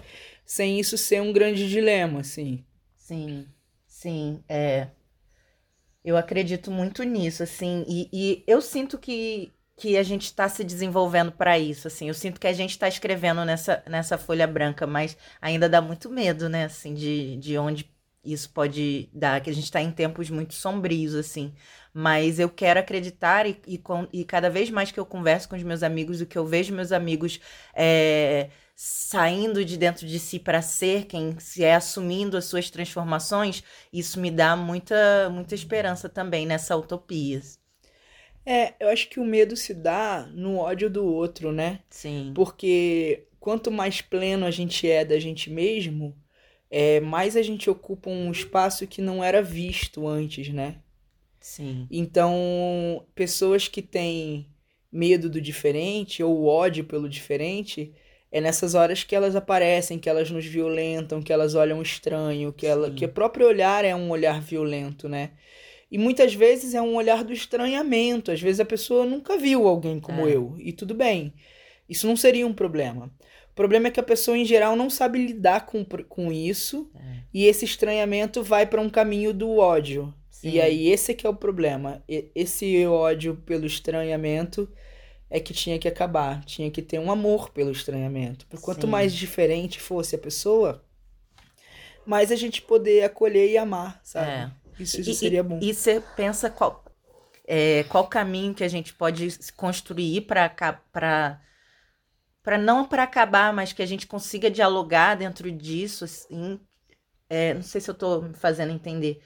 sem 0.50 0.80
isso 0.80 0.98
ser 0.98 1.22
um 1.22 1.32
grande 1.32 1.68
dilema, 1.68 2.22
assim. 2.22 2.64
Sim, 2.96 3.46
sim, 3.86 4.42
é. 4.48 4.88
Eu 6.04 6.16
acredito 6.16 6.72
muito 6.72 7.04
nisso, 7.04 7.44
assim, 7.44 7.84
e, 7.86 8.08
e 8.12 8.44
eu 8.48 8.60
sinto 8.60 8.98
que, 8.98 9.52
que 9.76 9.96
a 9.96 10.02
gente 10.02 10.24
está 10.24 10.48
se 10.48 10.64
desenvolvendo 10.64 11.30
para 11.30 11.56
isso, 11.56 11.86
assim. 11.86 12.08
Eu 12.08 12.14
sinto 12.14 12.40
que 12.40 12.48
a 12.48 12.52
gente 12.52 12.70
está 12.70 12.88
escrevendo 12.88 13.44
nessa, 13.44 13.80
nessa 13.88 14.18
folha 14.18 14.44
branca, 14.44 14.88
mas 14.88 15.16
ainda 15.40 15.68
dá 15.68 15.80
muito 15.80 16.10
medo, 16.10 16.48
né, 16.48 16.64
assim, 16.64 16.94
de, 16.94 17.36
de 17.36 17.56
onde 17.56 17.88
isso 18.24 18.50
pode 18.50 19.08
dar, 19.12 19.40
que 19.40 19.50
a 19.50 19.54
gente 19.54 19.64
está 19.64 19.80
em 19.80 19.92
tempos 19.92 20.30
muito 20.30 20.54
sombrios, 20.54 21.14
assim. 21.14 21.54
Mas 21.94 22.40
eu 22.40 22.50
quero 22.50 22.80
acreditar 22.80 23.46
e, 23.46 23.56
e, 23.68 23.78
com, 23.78 24.08
e 24.12 24.24
cada 24.24 24.50
vez 24.50 24.68
mais 24.68 24.90
que 24.90 24.98
eu 24.98 25.06
converso 25.06 25.48
com 25.48 25.54
os 25.54 25.62
meus 25.62 25.84
amigos, 25.84 26.20
o 26.20 26.26
que 26.26 26.36
eu 26.36 26.44
vejo 26.44 26.74
meus 26.74 26.90
amigos 26.90 27.38
é, 27.72 28.50
saindo 28.82 29.62
de 29.62 29.76
dentro 29.76 30.06
de 30.06 30.18
si 30.18 30.38
para 30.38 30.62
ser 30.62 31.04
quem 31.04 31.38
se 31.38 31.62
é, 31.62 31.74
assumindo 31.74 32.34
as 32.34 32.46
suas 32.46 32.70
transformações, 32.70 33.62
isso 33.92 34.18
me 34.18 34.30
dá 34.30 34.56
muita, 34.56 35.28
muita 35.28 35.54
esperança 35.54 36.08
também 36.08 36.46
nessa 36.46 36.74
utopia. 36.74 37.42
É, 38.46 38.72
eu 38.80 38.88
acho 38.88 39.10
que 39.10 39.20
o 39.20 39.24
medo 39.24 39.54
se 39.54 39.74
dá 39.74 40.26
no 40.32 40.56
ódio 40.56 40.88
do 40.88 41.04
outro, 41.04 41.52
né? 41.52 41.80
Sim. 41.90 42.32
Porque 42.34 43.26
quanto 43.38 43.70
mais 43.70 44.00
pleno 44.00 44.46
a 44.46 44.50
gente 44.50 44.88
é 44.88 45.04
da 45.04 45.18
gente 45.18 45.50
mesmo, 45.50 46.16
é, 46.70 47.00
mais 47.00 47.36
a 47.36 47.42
gente 47.42 47.68
ocupa 47.68 48.08
um 48.08 48.32
espaço 48.32 48.86
que 48.86 49.02
não 49.02 49.22
era 49.22 49.42
visto 49.42 50.08
antes, 50.08 50.48
né? 50.48 50.76
Sim. 51.38 51.86
Então, 51.90 53.04
pessoas 53.14 53.68
que 53.68 53.82
têm 53.82 54.46
medo 54.90 55.28
do 55.28 55.38
diferente 55.38 56.22
ou 56.22 56.46
ódio 56.46 56.84
pelo 56.84 57.10
diferente, 57.10 57.92
é 58.32 58.40
nessas 58.40 58.74
horas 58.74 59.02
que 59.02 59.14
elas 59.14 59.34
aparecem, 59.34 59.98
que 59.98 60.08
elas 60.08 60.30
nos 60.30 60.46
violentam, 60.46 61.20
que 61.20 61.32
elas 61.32 61.54
olham 61.54 61.82
estranho, 61.82 62.52
que, 62.52 62.66
ela, 62.66 62.90
que 62.90 63.04
o 63.04 63.08
próprio 63.08 63.46
olhar 63.46 63.84
é 63.84 63.94
um 63.94 64.10
olhar 64.10 64.40
violento, 64.40 65.08
né? 65.08 65.30
E 65.90 65.98
muitas 65.98 66.32
vezes 66.32 66.72
é 66.74 66.80
um 66.80 66.94
olhar 66.94 67.24
do 67.24 67.32
estranhamento. 67.32 68.30
Às 68.30 68.40
vezes 68.40 68.60
a 68.60 68.64
pessoa 68.64 69.04
nunca 69.04 69.36
viu 69.36 69.66
alguém 69.66 69.98
como 69.98 70.28
é. 70.28 70.36
eu. 70.36 70.54
E 70.58 70.72
tudo 70.72 70.94
bem. 70.94 71.34
Isso 71.88 72.06
não 72.06 72.16
seria 72.16 72.46
um 72.46 72.52
problema. 72.52 73.10
O 73.50 73.54
problema 73.56 73.88
é 73.88 73.90
que 73.90 73.98
a 73.98 74.04
pessoa, 74.04 74.38
em 74.38 74.44
geral, 74.44 74.76
não 74.76 74.88
sabe 74.88 75.26
lidar 75.26 75.66
com, 75.66 75.84
com 75.84 76.30
isso. 76.30 76.88
É. 76.94 77.00
E 77.34 77.46
esse 77.46 77.64
estranhamento 77.64 78.44
vai 78.44 78.64
para 78.64 78.80
um 78.80 78.88
caminho 78.88 79.34
do 79.34 79.56
ódio. 79.56 80.14
Sim. 80.30 80.50
E 80.50 80.60
aí, 80.60 80.88
esse 80.88 81.12
que 81.12 81.26
é 81.26 81.30
o 81.30 81.34
problema. 81.34 82.02
Esse 82.08 82.86
ódio 82.86 83.42
pelo 83.44 83.66
estranhamento 83.66 84.70
é 85.30 85.38
que 85.38 85.54
tinha 85.54 85.78
que 85.78 85.86
acabar. 85.86 86.44
Tinha 86.44 86.70
que 86.70 86.82
ter 86.82 86.98
um 86.98 87.10
amor 87.10 87.50
pelo 87.50 87.70
estranhamento. 87.70 88.44
Por 88.46 88.60
quanto 88.60 88.82
Sim. 88.82 88.90
mais 88.90 89.14
diferente 89.14 89.80
fosse 89.80 90.16
a 90.16 90.18
pessoa, 90.18 90.84
mais 92.04 92.32
a 92.32 92.36
gente 92.36 92.60
poder 92.60 93.04
acolher 93.04 93.48
e 93.48 93.56
amar, 93.56 94.00
sabe? 94.02 94.30
É. 94.30 94.50
Isso, 94.82 95.00
isso 95.00 95.10
e, 95.10 95.14
seria 95.14 95.42
bom. 95.42 95.60
E 95.62 95.72
você 95.72 96.02
pensa 96.16 96.50
qual, 96.50 96.84
é, 97.46 97.84
qual 97.84 98.06
caminho 98.08 98.54
que 98.54 98.64
a 98.64 98.68
gente 98.68 98.92
pode 98.92 99.28
construir 99.56 100.22
para 100.22 100.48
para 102.42 102.58
não 102.58 102.86
para 102.86 103.02
acabar, 103.02 103.52
mas 103.52 103.72
que 103.72 103.82
a 103.82 103.86
gente 103.86 104.06
consiga 104.06 104.50
dialogar 104.50 105.14
dentro 105.14 105.52
disso, 105.52 106.04
assim. 106.04 106.58
É, 107.28 107.54
não 107.54 107.62
sei 107.62 107.80
se 107.80 107.88
eu 107.88 107.92
estou 107.92 108.22
me 108.22 108.34
fazendo 108.34 108.72
entender. 108.72 109.22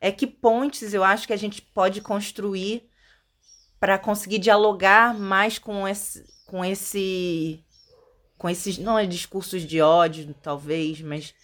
É 0.00 0.10
que 0.10 0.26
pontes 0.26 0.94
eu 0.94 1.04
acho 1.04 1.26
que 1.26 1.32
a 1.32 1.36
gente 1.36 1.60
pode 1.60 2.00
construir 2.00 2.87
para 3.78 3.98
conseguir 3.98 4.38
dialogar 4.38 5.18
mais 5.18 5.58
com 5.58 5.86
esse 5.86 6.24
com 6.46 6.64
esse 6.64 7.64
com 8.36 8.48
esses 8.48 8.78
não 8.78 8.98
é 8.98 9.06
discursos 9.06 9.62
de 9.62 9.80
ódio 9.80 10.34
talvez 10.42 11.00
mas 11.00 11.34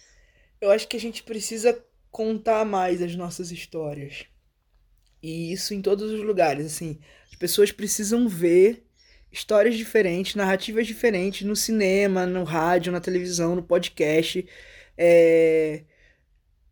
eu 0.59 0.71
acho 0.71 0.87
que 0.87 0.97
a 0.97 0.99
gente 0.99 1.23
precisa 1.23 1.77
contar 2.15 2.63
mais 2.65 3.01
as 3.01 3.13
nossas 3.13 3.51
histórias. 3.51 4.25
E 5.21 5.51
isso 5.51 5.73
em 5.73 5.81
todos 5.81 6.11
os 6.11 6.21
lugares 6.21 6.65
assim. 6.65 6.97
As 7.29 7.35
pessoas 7.35 7.71
precisam 7.73 8.27
ver 8.27 8.85
histórias 9.31 9.75
diferentes 9.75 10.33
narrativas 10.35 10.87
diferentes 10.87 11.45
no 11.45 11.57
cinema 11.57 12.25
no 12.25 12.45
rádio 12.45 12.91
na 12.91 13.01
televisão 13.01 13.55
no 13.55 13.63
podcast. 13.63 14.47
É 14.97 15.83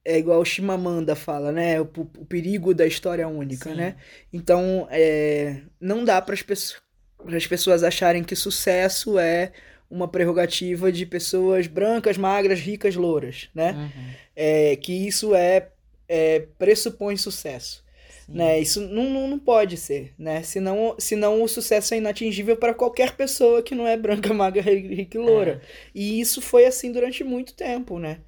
é 0.06 0.18
igual 0.18 0.42
o 0.42 0.46
Shimamanda 0.46 1.16
fala, 1.16 1.52
né? 1.52 1.80
O, 1.80 1.84
o 1.84 2.26
perigo 2.26 2.74
da 2.74 2.86
história 2.86 3.28
única, 3.28 3.70
Sim. 3.70 3.76
né? 3.76 3.96
Então, 4.32 4.88
é, 4.92 5.62
não 5.80 6.04
dá 6.04 6.22
para 6.22 6.36
as 6.36 7.48
pessoas 7.48 7.84
acharem 7.84 8.24
que 8.24 8.36
sucesso 8.36 9.18
é 9.18 9.52
uma 9.90 10.08
prerrogativa 10.08 10.92
de 10.92 11.06
pessoas 11.06 11.68
brancas, 11.68 12.18
magras, 12.18 12.60
ricas, 12.60 12.96
louras, 12.96 13.50
né? 13.54 13.72
Uhum. 13.72 14.10
É, 14.36 14.76
que 14.76 14.92
isso 14.92 15.36
é, 15.36 15.70
é 16.08 16.48
pressupõe 16.58 17.16
sucesso. 17.16 17.84
Né? 18.28 18.60
Isso 18.60 18.80
não, 18.80 19.10
não, 19.10 19.28
não 19.28 19.40
pode 19.40 19.76
ser, 19.76 20.14
né? 20.18 20.42
Senão, 20.44 20.96
senão 20.98 21.44
o 21.44 21.48
sucesso 21.48 21.94
é 21.94 21.98
inatingível 21.98 22.56
para 22.56 22.74
qualquer 22.74 23.16
pessoa 23.16 23.62
que 23.62 23.76
não 23.76 23.86
é 23.86 23.98
branca, 23.98 24.32
magra, 24.34 24.62
rica 24.62 25.18
e 25.18 25.22
loura. 25.22 25.62
É. 25.62 25.68
E 25.94 26.20
isso 26.20 26.42
foi 26.42 26.66
assim 26.66 26.92
durante 26.92 27.24
muito 27.24 27.54
tempo, 27.54 28.00
né? 28.00 28.20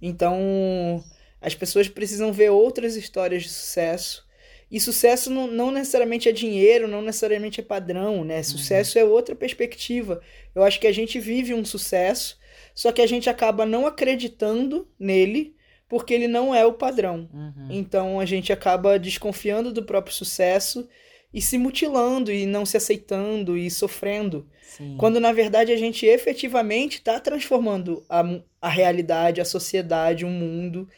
Então, 0.00 1.02
as 1.40 1.54
pessoas 1.54 1.88
precisam 1.88 2.32
ver 2.32 2.50
outras 2.50 2.96
histórias 2.96 3.42
de 3.42 3.48
sucesso. 3.48 4.28
E 4.70 4.78
sucesso 4.78 5.30
não, 5.30 5.48
não 5.48 5.70
necessariamente 5.72 6.28
é 6.28 6.32
dinheiro, 6.32 6.86
não 6.86 7.02
necessariamente 7.02 7.60
é 7.60 7.64
padrão, 7.64 8.24
né? 8.24 8.36
Uhum. 8.38 8.44
Sucesso 8.44 8.98
uhum. 8.98 9.04
é 9.04 9.08
outra 9.08 9.34
perspectiva. 9.34 10.20
Eu 10.54 10.62
acho 10.62 10.78
que 10.78 10.86
a 10.86 10.92
gente 10.92 11.18
vive 11.18 11.52
um 11.52 11.64
sucesso, 11.64 12.38
só 12.74 12.92
que 12.92 13.02
a 13.02 13.06
gente 13.06 13.28
acaba 13.28 13.66
não 13.66 13.86
acreditando 13.86 14.86
nele 14.98 15.56
porque 15.88 16.14
ele 16.14 16.28
não 16.28 16.54
é 16.54 16.64
o 16.64 16.72
padrão. 16.72 17.28
Uhum. 17.34 17.66
Então 17.68 18.20
a 18.20 18.24
gente 18.24 18.52
acaba 18.52 18.96
desconfiando 18.96 19.72
do 19.72 19.82
próprio 19.82 20.14
sucesso 20.14 20.88
e 21.34 21.42
se 21.42 21.58
mutilando 21.58 22.30
e 22.30 22.46
não 22.46 22.64
se 22.64 22.76
aceitando 22.76 23.58
e 23.58 23.68
sofrendo. 23.68 24.48
Sim. 24.62 24.94
Quando 24.96 25.18
na 25.18 25.32
verdade 25.32 25.72
a 25.72 25.76
gente 25.76 26.06
efetivamente 26.06 26.98
está 26.98 27.18
transformando 27.18 28.04
a, 28.08 28.22
a 28.62 28.68
realidade, 28.68 29.40
a 29.40 29.44
sociedade, 29.44 30.24
o 30.24 30.28
mundo 30.28 30.88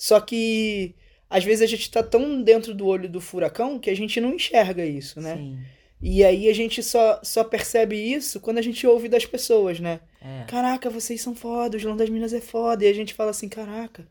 só 0.00 0.18
que 0.18 0.94
às 1.28 1.44
vezes 1.44 1.60
a 1.60 1.66
gente 1.66 1.82
está 1.82 2.02
tão 2.02 2.42
dentro 2.42 2.72
do 2.74 2.86
olho 2.86 3.06
do 3.06 3.20
furacão 3.20 3.78
que 3.78 3.90
a 3.90 3.94
gente 3.94 4.18
não 4.18 4.32
enxerga 4.32 4.82
isso, 4.82 5.20
né? 5.20 5.36
Sim. 5.36 5.58
E 6.00 6.24
aí 6.24 6.48
a 6.48 6.54
gente 6.54 6.82
só, 6.82 7.20
só 7.22 7.44
percebe 7.44 7.94
isso 7.96 8.40
quando 8.40 8.56
a 8.56 8.62
gente 8.62 8.86
ouve 8.86 9.10
das 9.10 9.26
pessoas, 9.26 9.78
né? 9.78 10.00
É. 10.22 10.44
Caraca, 10.48 10.88
vocês 10.88 11.20
são 11.20 11.34
foda, 11.34 11.76
o 11.76 11.78
João 11.78 11.98
das 11.98 12.08
Minas 12.08 12.32
é 12.32 12.40
foda. 12.40 12.82
E 12.82 12.88
a 12.88 12.94
gente 12.94 13.12
fala 13.12 13.30
assim, 13.30 13.46
caraca. 13.46 14.08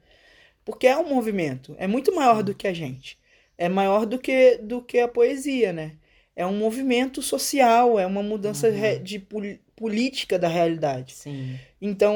Porque 0.63 0.85
é 0.85 0.95
um 0.95 1.09
movimento, 1.09 1.75
é 1.79 1.87
muito 1.87 2.13
maior 2.13 2.37
Sim. 2.37 2.43
do 2.43 2.53
que 2.53 2.67
a 2.67 2.73
gente. 2.73 3.17
É 3.57 3.67
maior 3.67 4.05
do 4.05 4.19
que, 4.19 4.59
do 4.59 4.83
que 4.83 4.99
a 4.99 5.07
poesia, 5.07 5.73
né? 5.73 5.93
É 6.35 6.45
um 6.45 6.55
movimento 6.55 7.19
social, 7.23 7.99
é 7.99 8.05
uma 8.05 8.21
mudança 8.21 8.69
uhum. 8.69 9.03
de 9.03 9.27
política 9.75 10.37
da 10.37 10.47
realidade. 10.47 11.15
Sim. 11.15 11.57
Então, 11.81 12.15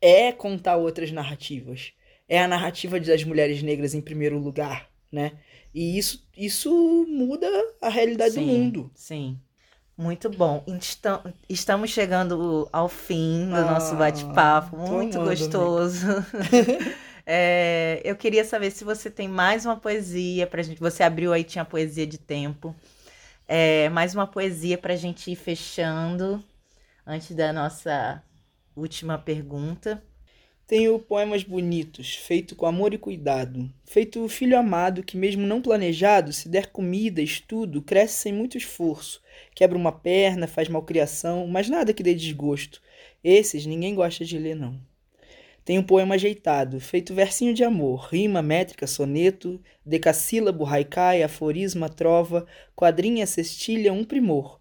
é 0.00 0.32
contar 0.32 0.76
outras 0.76 1.10
narrativas. 1.10 1.92
É 2.28 2.42
a 2.42 2.48
narrativa 2.48 3.00
das 3.00 3.24
mulheres 3.24 3.62
negras 3.62 3.94
em 3.94 4.00
primeiro 4.00 4.38
lugar, 4.38 4.88
né? 5.10 5.32
E 5.74 5.98
isso, 5.98 6.26
isso 6.36 7.06
muda 7.08 7.48
a 7.80 7.88
realidade 7.88 8.34
sim, 8.34 8.40
do 8.40 8.46
mundo. 8.46 8.90
Sim. 8.94 9.38
Muito 9.96 10.30
bom. 10.30 10.64
Estamos 11.48 11.90
chegando 11.90 12.68
ao 12.72 12.88
fim 12.88 13.48
do 13.48 13.56
ah, 13.56 13.72
nosso 13.72 13.96
bate-papo. 13.96 14.76
Muito 14.76 15.18
gostoso. 15.18 16.06
é, 17.26 18.00
eu 18.04 18.14
queria 18.14 18.44
saber 18.44 18.70
se 18.70 18.84
você 18.84 19.10
tem 19.10 19.26
mais 19.26 19.66
uma 19.66 19.76
poesia 19.76 20.46
pra 20.46 20.62
gente. 20.62 20.78
Você 20.78 21.02
abriu 21.02 21.32
aí, 21.32 21.42
tinha 21.42 21.64
poesia 21.64 22.06
de 22.06 22.16
tempo. 22.16 22.74
É, 23.46 23.88
mais 23.88 24.14
uma 24.14 24.26
poesia 24.26 24.78
para 24.78 24.92
a 24.92 24.96
gente 24.96 25.32
ir 25.32 25.36
fechando 25.36 26.44
antes 27.04 27.34
da 27.34 27.52
nossa 27.52 28.22
última 28.78 29.18
pergunta. 29.18 30.02
Tenho 30.66 30.98
poemas 30.98 31.42
bonitos, 31.42 32.14
feito 32.14 32.54
com 32.54 32.66
amor 32.66 32.92
e 32.92 32.98
cuidado, 32.98 33.72
feito 33.86 34.22
o 34.22 34.28
filho 34.28 34.58
amado 34.58 35.02
que, 35.02 35.16
mesmo 35.16 35.46
não 35.46 35.62
planejado, 35.62 36.30
se 36.30 36.46
der 36.46 36.66
comida, 36.66 37.22
estudo, 37.22 37.80
cresce 37.80 38.22
sem 38.22 38.34
muito 38.34 38.58
esforço, 38.58 39.22
quebra 39.54 39.78
uma 39.78 39.90
perna, 39.90 40.46
faz 40.46 40.68
malcriação, 40.68 41.46
mas 41.46 41.70
nada 41.70 41.94
que 41.94 42.02
dê 42.02 42.14
desgosto. 42.14 42.82
Esses 43.24 43.64
ninguém 43.64 43.94
gosta 43.94 44.26
de 44.26 44.38
ler, 44.38 44.54
não. 44.54 44.78
Um 45.70 45.82
poema 45.82 46.14
ajeitado, 46.14 46.80
feito 46.80 47.12
versinho 47.12 47.52
de 47.52 47.62
amor, 47.62 48.08
rima, 48.10 48.40
métrica, 48.40 48.86
soneto, 48.86 49.60
decassílabo, 49.84 50.64
haikai, 50.64 51.22
aforisma, 51.22 51.90
trova, 51.90 52.46
quadrinha, 52.74 53.26
cestilha, 53.26 53.92
um 53.92 54.02
primor. 54.02 54.58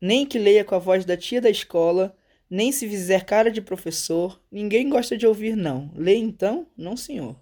Nem 0.00 0.24
que 0.24 0.38
leia 0.38 0.64
com 0.64 0.74
a 0.74 0.78
voz 0.78 1.04
da 1.04 1.18
tia 1.18 1.38
da 1.38 1.50
escola, 1.50 2.16
nem 2.50 2.72
se 2.72 2.88
fizer 2.88 3.24
cara 3.24 3.50
de 3.50 3.60
professor, 3.60 4.40
ninguém 4.50 4.88
gosta 4.88 5.16
de 5.16 5.26
ouvir, 5.26 5.56
não. 5.56 5.90
Lê 5.94 6.16
então? 6.16 6.66
Não, 6.76 6.96
senhor. 6.96 7.36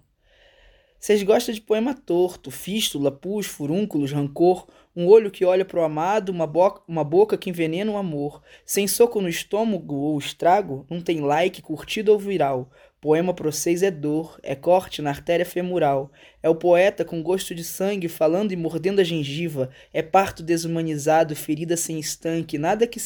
Vocês 0.99 1.21
gostam 1.21 1.53
de 1.53 1.61
poema 1.61 1.93
torto, 1.93 2.49
fístula, 2.49 3.11
pus, 3.11 3.45
furúnculos, 3.45 4.11
rancor, 4.11 4.67
um 4.95 5.05
olho 5.05 5.29
que 5.29 5.45
olha 5.45 5.63
para 5.63 5.79
o 5.79 5.83
amado, 5.83 6.29
uma, 6.29 6.47
boca, 6.47 6.81
uma 6.87 7.03
boca 7.03 7.37
que 7.37 7.51
envenena 7.51 7.91
o 7.91 7.97
amor. 7.97 8.41
Sem 8.65 8.87
soco 8.87 9.21
no 9.21 9.29
estômago 9.29 9.93
ou 9.93 10.17
estrago, 10.17 10.87
não 10.89 10.99
tem 10.99 11.21
like, 11.21 11.61
curtido 11.61 12.11
ou 12.11 12.17
viral. 12.17 12.71
Poema 12.99 13.31
para 13.31 13.51
vocês 13.51 13.83
é 13.83 13.91
dor, 13.91 14.39
é 14.41 14.55
corte 14.55 15.03
na 15.03 15.11
artéria 15.11 15.45
femoral. 15.45 16.11
É 16.41 16.49
o 16.49 16.55
poeta 16.55 17.05
com 17.05 17.21
gosto 17.21 17.53
de 17.53 17.63
sangue 17.63 18.07
falando 18.07 18.51
e 18.51 18.55
mordendo 18.55 18.99
a 18.99 19.03
gengiva. 19.03 19.69
É 19.93 20.01
parto 20.01 20.41
desumanizado, 20.41 21.35
ferida 21.35 21.77
sem 21.77 21.99
estanque, 21.99 22.57
nada 22.57 22.87
que 22.87 22.99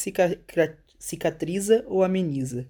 cicatriza 1.02 1.84
ou 1.88 2.04
ameniza. 2.04 2.68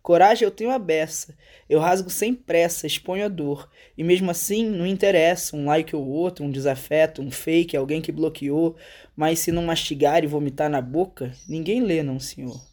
Coragem 0.00 0.44
eu 0.44 0.52
tenho 0.52 0.70
a 0.70 0.78
beça, 0.78 1.36
eu 1.68 1.80
rasgo 1.80 2.08
sem 2.10 2.32
pressa, 2.32 2.86
exponho 2.86 3.24
a 3.24 3.28
dor, 3.28 3.68
e 3.98 4.04
mesmo 4.04 4.30
assim 4.30 4.64
não 4.64 4.86
interessa 4.86 5.56
um 5.56 5.66
like 5.66 5.94
ou 5.94 6.06
outro, 6.08 6.44
um 6.44 6.50
desafeto, 6.50 7.20
um 7.20 7.30
fake, 7.30 7.76
alguém 7.76 8.00
que 8.00 8.12
bloqueou, 8.12 8.76
mas 9.16 9.40
se 9.40 9.50
não 9.50 9.64
mastigar 9.64 10.22
e 10.22 10.28
vomitar 10.28 10.70
na 10.70 10.80
boca, 10.80 11.32
ninguém 11.48 11.80
lê, 11.80 12.02
não, 12.04 12.20
senhor. 12.20 12.71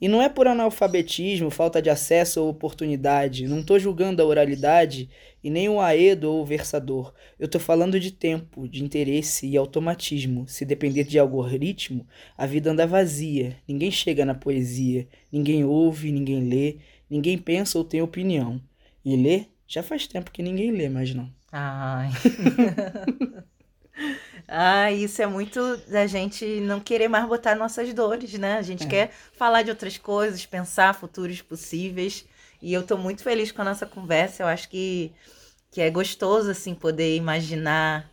E 0.00 0.08
não 0.08 0.22
é 0.22 0.28
por 0.28 0.48
analfabetismo, 0.48 1.50
falta 1.50 1.82
de 1.82 1.90
acesso 1.90 2.40
ou 2.40 2.48
oportunidade. 2.48 3.46
Não 3.46 3.60
estou 3.60 3.78
julgando 3.78 4.22
a 4.22 4.24
oralidade 4.24 5.10
e 5.44 5.50
nem 5.50 5.68
o 5.68 5.78
aedo 5.78 6.24
ou 6.24 6.40
o 6.40 6.44
versador. 6.44 7.12
Eu 7.38 7.46
estou 7.46 7.60
falando 7.60 8.00
de 8.00 8.10
tempo, 8.10 8.66
de 8.66 8.82
interesse 8.82 9.46
e 9.46 9.56
automatismo. 9.56 10.48
Se 10.48 10.64
depender 10.64 11.04
de 11.04 11.18
algoritmo, 11.18 12.06
a 12.36 12.46
vida 12.46 12.70
anda 12.70 12.86
vazia. 12.86 13.56
Ninguém 13.68 13.90
chega 13.90 14.24
na 14.24 14.34
poesia. 14.34 15.06
Ninguém 15.30 15.64
ouve, 15.64 16.10
ninguém 16.10 16.48
lê, 16.48 16.78
ninguém 17.08 17.36
pensa 17.36 17.76
ou 17.76 17.84
tem 17.84 18.00
opinião. 18.00 18.60
E 19.04 19.16
lê? 19.16 19.46
Já 19.68 19.82
faz 19.82 20.06
tempo 20.06 20.30
que 20.30 20.42
ninguém 20.42 20.72
lê 20.72 20.88
mais 20.88 21.14
não. 21.14 21.30
Ai. 21.52 22.10
Ah, 24.52 24.90
isso 24.90 25.22
é 25.22 25.26
muito 25.26 25.76
da 25.88 26.06
gente 26.08 26.44
não 26.60 26.80
querer 26.80 27.06
mais 27.06 27.24
botar 27.26 27.54
nossas 27.54 27.94
dores, 27.94 28.32
né? 28.34 28.58
A 28.58 28.62
gente 28.62 28.84
é. 28.84 28.88
quer 28.88 29.10
falar 29.32 29.62
de 29.62 29.70
outras 29.70 29.96
coisas, 29.96 30.44
pensar 30.44 30.92
futuros 30.94 31.40
possíveis. 31.40 32.24
E 32.60 32.72
eu 32.72 32.82
tô 32.82 32.96
muito 32.96 33.22
feliz 33.22 33.52
com 33.52 33.62
a 33.62 33.64
nossa 33.64 33.86
conversa. 33.86 34.42
Eu 34.42 34.48
acho 34.48 34.68
que, 34.68 35.12
que 35.70 35.80
é 35.80 35.88
gostoso, 35.88 36.50
assim, 36.50 36.74
poder 36.74 37.16
imaginar, 37.16 38.10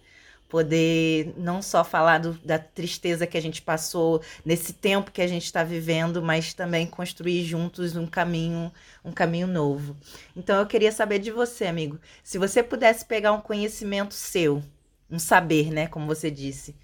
poder 0.48 1.34
não 1.38 1.62
só 1.62 1.84
falar 1.84 2.20
do, 2.20 2.34
da 2.46 2.60
tristeza 2.60 3.28
que 3.28 3.38
a 3.38 3.42
gente 3.42 3.62
passou 3.62 4.22
nesse 4.46 4.74
tempo 4.74 5.12
que 5.12 5.22
a 5.22 5.28
gente 5.28 5.46
está 5.46 5.64
vivendo, 5.64 6.22
mas 6.22 6.54
também 6.54 6.86
construir 6.86 7.44
juntos 7.44 7.96
um 7.96 8.06
caminho, 8.06 8.72
um 9.04 9.12
caminho 9.12 9.48
novo. 9.48 9.98
Então 10.36 10.60
eu 10.60 10.66
queria 10.68 10.92
saber 10.92 11.20
de 11.20 11.32
você, 11.32 11.66
amigo, 11.66 12.00
se 12.24 12.38
você 12.38 12.64
pudesse 12.64 13.06
pegar 13.06 13.34
um 13.34 13.42
conhecimento 13.42 14.14
seu 14.14 14.64
um 15.10 15.20
saber, 15.20 15.72
né? 15.72 15.88
Como 15.88 16.06
você 16.06 16.30
disse. 16.30 16.76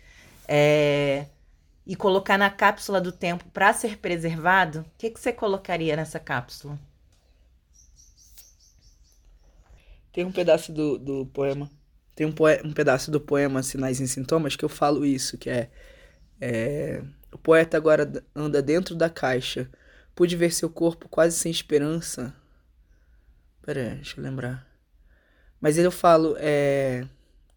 É, 0.47 1.27
e 1.85 1.95
colocar 1.95 2.37
na 2.37 2.49
cápsula 2.49 3.01
do 3.01 3.11
tempo 3.11 3.45
para 3.53 3.73
ser 3.73 3.97
preservado, 3.97 4.79
o 4.81 4.85
que, 4.97 5.09
que 5.09 5.19
você 5.19 5.33
colocaria 5.33 5.95
nessa 5.95 6.19
cápsula? 6.19 6.79
Tem 10.11 10.23
um 10.23 10.31
pedaço 10.31 10.71
do, 10.71 10.97
do 10.97 11.25
poema. 11.27 11.69
Tem 12.15 12.27
um, 12.27 12.31
poe 12.31 12.61
um 12.63 12.71
pedaço 12.71 13.09
do 13.09 13.19
poema 13.19 13.63
Sinais 13.63 13.99
e 13.99 14.07
Sintomas 14.07 14.55
que 14.55 14.63
eu 14.63 14.69
falo 14.69 15.03
isso, 15.05 15.37
que 15.37 15.49
é, 15.49 15.69
é 16.39 17.03
o 17.31 17.37
poeta 17.37 17.75
agora 17.75 18.23
anda 18.35 18.61
dentro 18.61 18.95
da 18.95 19.09
caixa. 19.09 19.67
Pude 20.13 20.35
ver 20.35 20.53
seu 20.53 20.69
corpo 20.69 21.09
quase 21.09 21.35
sem 21.35 21.51
esperança. 21.51 22.33
Pera 23.63 23.81
aí, 23.81 23.95
deixa 23.95 24.19
eu 24.19 24.23
lembrar. 24.23 24.67
Mas 25.59 25.77
eu 25.77 25.91
falo, 25.91 26.35
é 26.37 27.07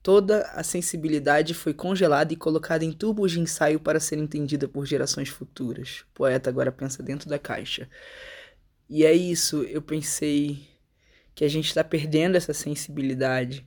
Toda 0.07 0.43
a 0.55 0.63
sensibilidade 0.63 1.53
foi 1.53 1.75
congelada 1.75 2.33
e 2.33 2.37
colocada 2.37 2.85
em 2.85 2.93
tubos 2.93 3.33
de 3.33 3.41
ensaio 3.41 3.81
para 3.81 3.99
ser 3.99 4.17
entendida 4.17 4.69
por 4.69 4.87
gerações 4.87 5.29
futuras. 5.29 6.03
O 6.03 6.15
poeta 6.15 6.49
agora 6.49 6.71
pensa 6.71 7.03
dentro 7.03 7.29
da 7.29 7.41
caixa. 7.41 7.89
E 8.89 9.05
é 9.05 9.13
isso, 9.13 9.65
eu 9.65 9.83
pensei 9.83 10.61
que 11.35 11.45
a 11.45 11.49
gente 11.49 11.67
está 11.67 11.83
perdendo 11.83 12.37
essa 12.37 12.55
sensibilidade. 12.55 13.67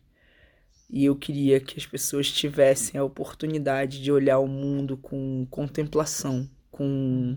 E 0.90 1.04
eu 1.04 1.14
queria 1.14 1.60
que 1.60 1.78
as 1.78 1.86
pessoas 1.86 2.32
tivessem 2.32 2.98
a 2.98 3.04
oportunidade 3.04 4.02
de 4.02 4.10
olhar 4.10 4.40
o 4.40 4.48
mundo 4.48 4.96
com 4.96 5.46
contemplação, 5.50 6.50
com 6.72 7.36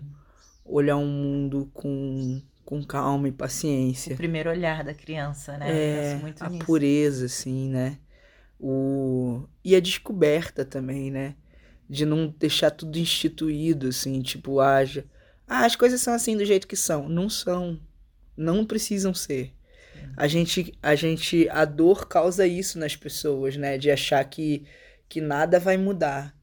olhar 0.63 0.95
o 0.95 1.05
mundo 1.05 1.69
com, 1.73 2.41
com 2.63 2.81
calma 2.81 3.27
e 3.27 3.33
paciência. 3.33 4.13
O 4.13 4.15
primeiro 4.15 4.49
olhar 4.49 4.81
da 4.81 4.93
criança, 4.93 5.57
né? 5.57 5.69
É, 5.69 6.21
a 6.39 6.49
nisso. 6.49 6.65
pureza, 6.65 7.25
assim, 7.25 7.67
né? 7.67 7.97
O... 8.65 9.45
E 9.61 9.75
a 9.75 9.81
descoberta 9.81 10.63
também, 10.63 11.11
né? 11.11 11.35
De 11.89 12.05
não 12.05 12.33
deixar 12.39 12.71
tudo 12.71 12.97
instituído, 12.97 13.89
assim, 13.89 14.21
tipo, 14.21 14.61
haja. 14.61 15.05
Ah, 15.45 15.65
as 15.65 15.75
coisas 15.75 15.99
são 15.99 16.13
assim 16.13 16.37
do 16.37 16.45
jeito 16.45 16.65
que 16.65 16.77
são. 16.77 17.09
Não 17.09 17.29
são. 17.29 17.77
Não 18.37 18.65
precisam 18.65 19.13
ser. 19.13 19.53
A 20.15 20.27
gente, 20.27 20.73
a 20.81 20.95
gente, 20.95 21.49
a 21.49 21.65
dor 21.65 22.07
causa 22.07 22.47
isso 22.47 22.79
nas 22.79 22.95
pessoas, 22.95 23.57
né? 23.57 23.77
De 23.77 23.91
achar 23.91 24.23
que, 24.23 24.65
que 25.09 25.19
nada 25.19 25.59
vai 25.59 25.75
mudar. 25.75 26.33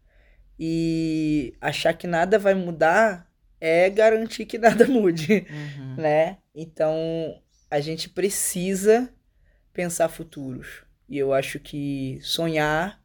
E 0.58 1.54
achar 1.58 1.94
que 1.94 2.06
nada 2.06 2.38
vai 2.38 2.52
mudar 2.52 3.26
é 3.58 3.88
garantir 3.88 4.44
que 4.44 4.58
nada 4.60 4.86
mude, 4.86 5.46
uhum. 5.48 5.94
né? 5.96 6.36
Então, 6.54 7.40
a 7.70 7.80
gente 7.80 8.10
precisa 8.10 9.10
pensar 9.72 10.10
futuros. 10.10 10.82
E 11.10 11.18
eu 11.18 11.34
acho 11.34 11.58
que 11.58 12.20
sonhar, 12.22 13.02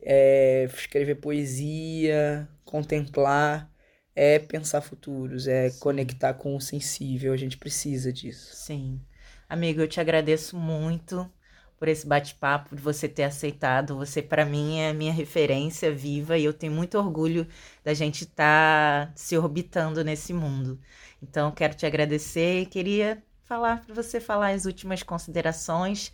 é, 0.00 0.68
escrever 0.72 1.16
poesia, 1.16 2.48
contemplar, 2.64 3.68
é 4.14 4.38
pensar 4.38 4.80
futuros, 4.80 5.48
é 5.48 5.68
Sim. 5.68 5.80
conectar 5.80 6.34
com 6.34 6.54
o 6.54 6.60
sensível. 6.60 7.32
A 7.32 7.36
gente 7.36 7.58
precisa 7.58 8.12
disso. 8.12 8.54
Sim. 8.54 9.00
Amigo, 9.48 9.80
eu 9.80 9.88
te 9.88 10.00
agradeço 10.00 10.56
muito 10.56 11.28
por 11.76 11.88
esse 11.88 12.06
bate-papo, 12.06 12.76
de 12.76 12.82
você 12.82 13.08
ter 13.08 13.24
aceitado. 13.24 13.96
Você, 13.96 14.22
para 14.22 14.44
mim, 14.44 14.78
é 14.78 14.90
a 14.90 14.94
minha 14.94 15.12
referência 15.12 15.90
viva 15.92 16.38
e 16.38 16.44
eu 16.44 16.52
tenho 16.52 16.72
muito 16.72 16.98
orgulho 16.98 17.48
da 17.82 17.94
gente 17.94 18.24
estar 18.24 19.08
tá 19.08 19.12
se 19.16 19.36
orbitando 19.36 20.04
nesse 20.04 20.32
mundo. 20.32 20.78
Então, 21.20 21.50
quero 21.50 21.74
te 21.74 21.84
agradecer 21.84 22.60
e 22.60 22.66
queria 22.66 23.20
falar 23.42 23.84
para 23.84 23.94
você 23.94 24.20
falar 24.20 24.50
as 24.50 24.66
últimas 24.66 25.02
considerações 25.02 26.12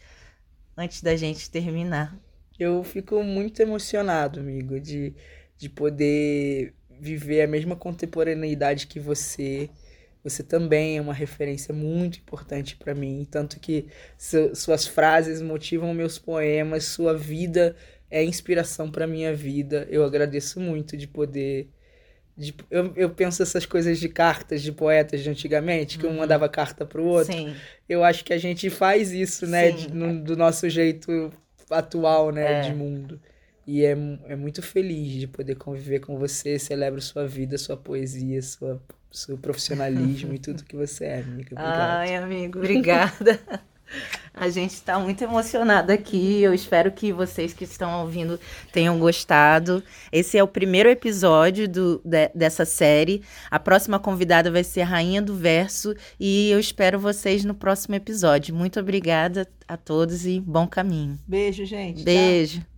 antes 0.76 1.02
da 1.02 1.16
gente 1.16 1.50
terminar. 1.50 2.16
Eu 2.58 2.82
fico 2.82 3.22
muito 3.22 3.60
emocionado, 3.60 4.40
amigo, 4.40 4.80
de, 4.80 5.14
de 5.56 5.68
poder 5.68 6.74
viver 7.00 7.42
a 7.42 7.46
mesma 7.46 7.76
contemporaneidade 7.76 8.86
que 8.86 8.98
você. 8.98 9.70
Você 10.24 10.42
também 10.42 10.98
é 10.98 11.00
uma 11.00 11.14
referência 11.14 11.72
muito 11.72 12.18
importante 12.18 12.76
para 12.76 12.94
mim, 12.94 13.26
tanto 13.30 13.60
que 13.60 13.86
su 14.18 14.54
suas 14.56 14.86
frases 14.86 15.40
motivam 15.40 15.94
meus 15.94 16.18
poemas, 16.18 16.84
sua 16.84 17.16
vida 17.16 17.76
é 18.10 18.24
inspiração 18.24 18.90
para 18.90 19.06
minha 19.06 19.34
vida. 19.34 19.86
Eu 19.88 20.04
agradeço 20.04 20.58
muito 20.58 20.96
de 20.96 21.06
poder 21.06 21.68
de, 22.36 22.54
eu, 22.70 22.92
eu 22.94 23.10
penso 23.10 23.42
essas 23.42 23.64
coisas 23.64 23.98
de 23.98 24.08
cartas 24.08 24.60
de 24.60 24.70
poetas 24.70 25.22
de 25.22 25.30
antigamente, 25.30 25.98
que 25.98 26.06
um 26.06 26.10
uhum. 26.10 26.16
mandava 26.18 26.48
carta 26.48 26.84
pro 26.84 27.04
outro. 27.04 27.32
Sim. 27.32 27.54
Eu 27.88 28.04
acho 28.04 28.24
que 28.24 28.32
a 28.32 28.38
gente 28.38 28.68
faz 28.68 29.12
isso, 29.12 29.46
né, 29.46 29.70
de, 29.70 29.92
no, 29.92 30.22
do 30.22 30.36
nosso 30.36 30.68
jeito 30.68 31.32
atual, 31.70 32.30
né, 32.30 32.60
é. 32.60 32.60
de 32.62 32.74
mundo. 32.74 33.18
E 33.66 33.84
é, 33.84 33.96
é 34.26 34.36
muito 34.36 34.62
feliz 34.62 35.12
de 35.12 35.26
poder 35.26 35.56
conviver 35.56 36.00
com 36.00 36.18
você, 36.18 36.58
celebro 36.58 37.00
sua 37.00 37.26
vida, 37.26 37.58
sua 37.58 37.76
poesia, 37.76 38.40
sua, 38.42 38.80
seu 39.10 39.36
profissionalismo 39.38 40.34
e 40.34 40.38
tudo 40.38 40.62
que 40.62 40.76
você 40.76 41.06
é, 41.06 41.20
amiga. 41.20 41.54
Obrigado. 41.56 41.98
Ai, 41.98 42.14
amigo, 42.14 42.58
obrigada. 42.58 43.40
A 44.34 44.50
gente 44.50 44.72
está 44.74 44.98
muito 44.98 45.22
emocionado 45.24 45.90
aqui. 45.90 46.42
Eu 46.42 46.52
espero 46.52 46.92
que 46.92 47.12
vocês 47.12 47.54
que 47.54 47.64
estão 47.64 48.02
ouvindo 48.02 48.38
tenham 48.70 48.98
gostado. 48.98 49.82
Esse 50.12 50.36
é 50.36 50.42
o 50.42 50.48
primeiro 50.48 50.90
episódio 50.90 51.66
do, 51.66 52.02
de, 52.04 52.28
dessa 52.34 52.64
série. 52.64 53.22
A 53.50 53.58
próxima 53.58 53.98
convidada 53.98 54.50
vai 54.50 54.62
ser 54.62 54.82
a 54.82 54.86
Rainha 54.86 55.22
do 55.22 55.34
Verso 55.34 55.94
e 56.20 56.50
eu 56.50 56.60
espero 56.60 56.98
vocês 56.98 57.44
no 57.44 57.54
próximo 57.54 57.94
episódio. 57.94 58.54
Muito 58.54 58.78
obrigada 58.78 59.48
a 59.66 59.76
todos 59.76 60.26
e 60.26 60.38
bom 60.38 60.66
caminho. 60.66 61.18
Beijo, 61.26 61.64
gente. 61.64 62.02
Beijo. 62.02 62.60
Tchau. 62.60 62.75